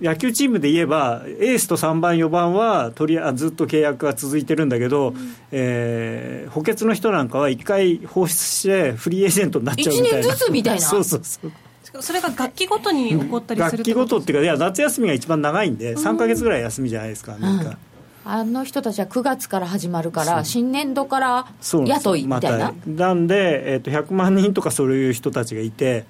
[0.00, 10.18] 野球チームで言えば、エースと3番、4番はとりあずっと契約が続いてるんだけど、うん、えー、補欠の人なんかは1回放出して、フリーエージェントになっちゃうみたいな。
[10.18, 10.80] 1年ずつみたいな？
[10.86, 11.52] そうそうそう。
[12.02, 17.56] それが学期ごとに起こったりする学期ごとっていうか、いや、夏休みが一番長いんで、3か月ぐらい休みじゃないですか、な。
[17.56, 17.64] ん。
[17.64, 17.78] か。
[18.24, 22.74] あの人たちは9月から始まるから、新年度から雇いみたいな？
[22.86, 26.04] ま、なんで、えーと、100万人とかそういう人たちがいて、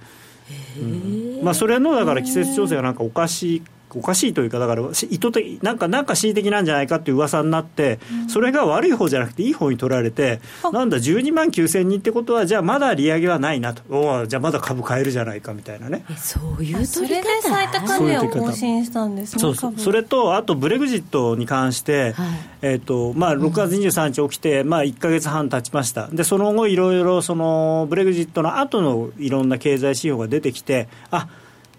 [0.78, 3.62] うん、まあ、それのだから季節調整がなんかおかし
[3.94, 10.40] おかしいというかだから意図的なんかなんか恣意的なんじゃないかっていう噂になって、うん、それが悪い方じゃなくていい方に取られて
[10.72, 13.82] なんだ12万9000人ってことはじゃあまだ利上げはないなと。
[13.90, 16.04] おじゃあまだ株買えるじゃないかみたいなね。
[16.16, 19.74] そういうそれで最高値を更新したんですねそうそう。
[19.76, 22.28] それとあとブレグジットに関して、はい、
[22.62, 26.08] えーとまあ、6月23日起きて、まあ、1か月半経ちました。
[26.08, 31.28] でその後いろいろそのブレグジットの後のいろんな経済指標が出てきてあ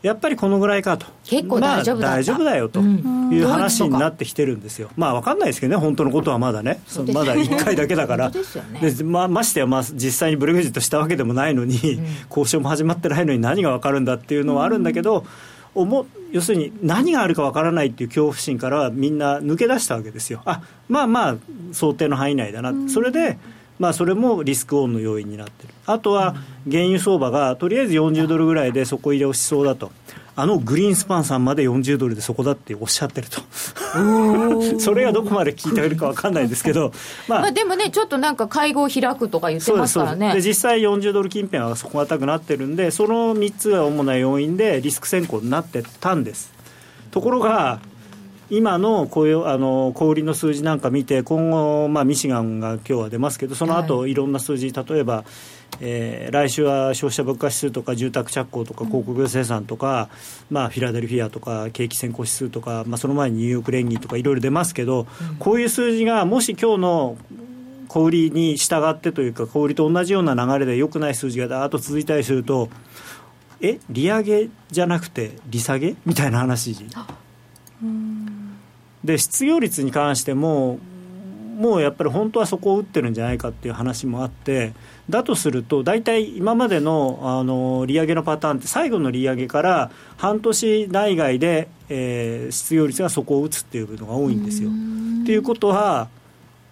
[0.01, 6.81] やっぱりこのぐらいかと、結構大丈夫だ、まあ、大丈夫だよという話になってきてるんですよ、まあ分かんないですけどね、本当のことはまだね、
[7.13, 8.41] まだ1回だけだから、で
[9.03, 11.99] まましてや、まあ、実際にブレグジットしたわけでもないのに、
[12.29, 15.25] 交渉も始まってないのに何が分かるんだっていうのはあるんだけど、
[15.75, 21.35] 思要するに何があるか分からないっていう恐怖心からはみんな抜け出したわけですよ、あまあまあ、
[21.73, 23.37] 想定の範囲内だな、それで、
[23.81, 26.35] まあ、それもリスクオンの要因になってる、あとは
[26.69, 29.91] 原油相場がとりあえず40ドルぐらいで底入れをしそうだと。
[30.35, 33.41] あのグリーンスパンさんまで40ドルでそこだっておっしゃってると。
[34.79, 36.93] それがどこまで聞いてるか分かんないですけど、
[37.27, 40.35] まあ、まあでもね、ちょっとなんか会合開くとか言ってますからね。
[40.35, 46.53] で実際40ドル近辺は底堅くなってるんで、その3つが主な要因でリスク先行になってたんです。
[47.09, 47.79] ところが
[48.51, 54.13] 今の雇用あの小売りの数字なんか見て、今後、まあ、ミシガンが今日は出ますけど、その後、い。
[54.13, 55.23] ろんな数字、例えば、
[55.79, 60.09] えー、来週は消費者物価指数とか住宅着工とか広告生産とか、
[60.49, 67.17] うん、まあ、フィラデルフィアとか景気先行指数とか、まあ、その前にニューヨーク連銀とかいろいろ出ますけど、うん、こういう数字がもし今日の
[67.87, 72.69] 小売りに従ってというか小売りと同じような流れで良くない数字がだーっと続いたりすると
[73.61, 75.95] え利上げじゃなくて利下げ？
[76.05, 76.75] みたいな話。
[79.03, 80.79] うんで失業率に関しても
[81.61, 84.73] もうやっぱり本当はそこを打ってるんじゃないかっていう話もあって
[85.09, 94.69] だとすると大体今までのあの利上げのパターンって最後の利上げから半年内外で、えー、失業率がそこを打つっていうのが多いんですよ。
[94.69, 96.09] っていうことは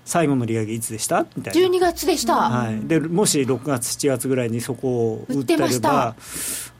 [0.05, 1.27] 最後の利上げいつでした？
[1.35, 1.67] みたいな。
[1.67, 6.15] 12月でした、はい、でもし6月7月ぐらいにそこを打ってれば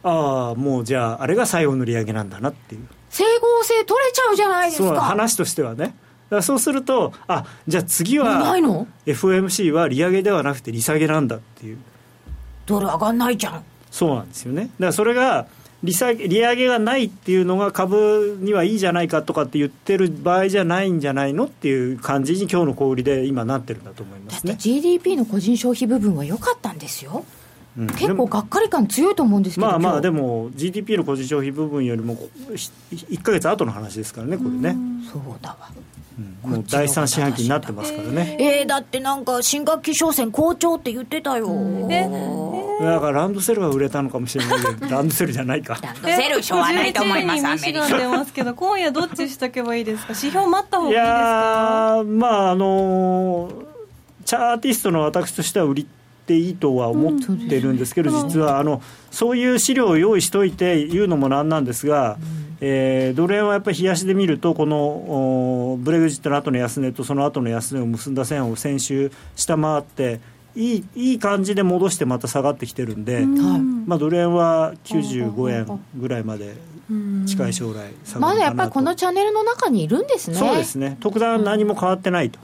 [0.01, 5.01] ああもうじゃああれが最後の利上げなんだなっていう整合性取れちゃうじゃないですか。
[5.01, 5.95] 話としてはね。
[6.41, 8.27] そうするとあじゃあ次は
[9.07, 11.77] FOMC は利上げではなくて利下げなんだっていう。
[12.67, 13.63] ドル上がんないじゃん。
[13.89, 14.63] そうなんですよね。
[14.63, 15.47] だからそれが
[15.81, 24.55] 利下げ利上げがないっていうのが株にはいいじゃないかとかって言ってる場合じゃないんじゃないのっていう感じに今日の小売りで今なってるんだと思いますね。
[24.59, 27.25] GDP の個人消費部分は良かったんですよ
[27.77, 32.15] うん、結構がっかり感強いと思うんですけどまあまあでも GDP の個人消費部分よりも
[32.51, 34.75] 1か月後の話ですからねこれね。
[35.11, 35.69] そうだわ。
[36.43, 38.35] もう第三四半期になってますからね。
[38.39, 41.47] えー、だってなんか新学期商戦好調って言ってたよ。
[41.89, 45.77] えー、だからランドセルは売れたのかもしれないけど ランドセルじゃないか。
[45.81, 47.97] ランドセルしょうがないと思いますアメリカ。
[47.97, 50.09] 出ますけど今夜どっちしとけばいいですか？
[50.09, 51.07] 指標待った方がいいですか？
[51.07, 53.49] いやまああの
[54.25, 55.87] チャーティストの私としては売り
[56.29, 57.17] ていいとは思っ
[57.49, 62.19] てるんですけど、実はあのそういう資料を用意しておいて言うのもなんなんですが、
[62.61, 70.19] えー、ドル円はやっぱり冷やしで見ると、このブレグジットの後の安値とその後の安値を結んだ線を先週下回って、
[70.55, 76.55] いいいい感じで戻してまた下がってきてるんで、まあ、ドル円は95円ぐらいまで
[77.25, 80.37] 近い将来下がるまだやっぱりこのチャンネルの中にいるんですね。
[80.37, 80.97] そうですね。
[80.99, 82.39] 特段何も変わってないと。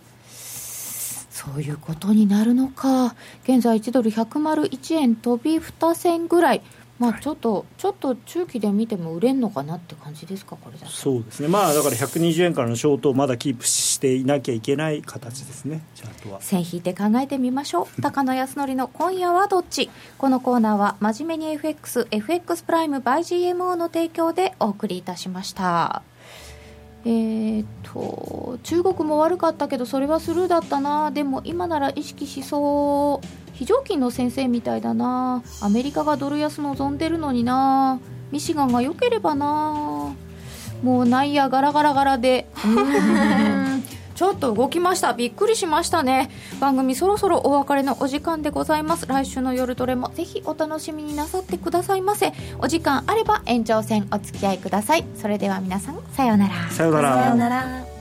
[1.46, 3.16] そういうことになるのか。
[3.44, 6.62] 現在1ドル101円飛び2銭ぐらい。
[6.98, 16.42] まあ、ちょっと、ちょっと中期で見ても売れんのかなって感じですか、これだそうですね、まあ、だから120円からのショートをまだキープしていなきゃいけない形ですね、チャートは。
[16.42, 26.02] 線引いて考えてみましょう、 高野康則の今夜はどっち、このコーナーは、真面目に FX、FX プライム by GMO の提供でお送りいたしました。
[27.08, 31.12] えーと、中国も悪かったけどそれはスルーだったな。
[31.12, 33.28] でも今なら意識しそう。
[33.54, 35.44] 非常勤の先生みたいだな。
[35.62, 38.00] アメリカがドル安望んでるのにな。
[38.32, 40.16] ミシガンが良ければな。
[40.84, 42.48] もうナイアガラガラガラで。
[44.16, 45.14] ちょっと動きました。
[45.14, 46.32] びっくりしましたね。
[46.60, 49.06] 番組そろそろお別れのお時間でございます。
[49.06, 52.34] 来週の夜トレもぜひお楽しみになさってくださいませ。
[52.60, 55.06] お時間あれば延長戦お付き合いください。
[55.16, 56.70] それでは皆さんさようなら。
[56.72, 57.24] さようなら。
[57.24, 57.95] さようなら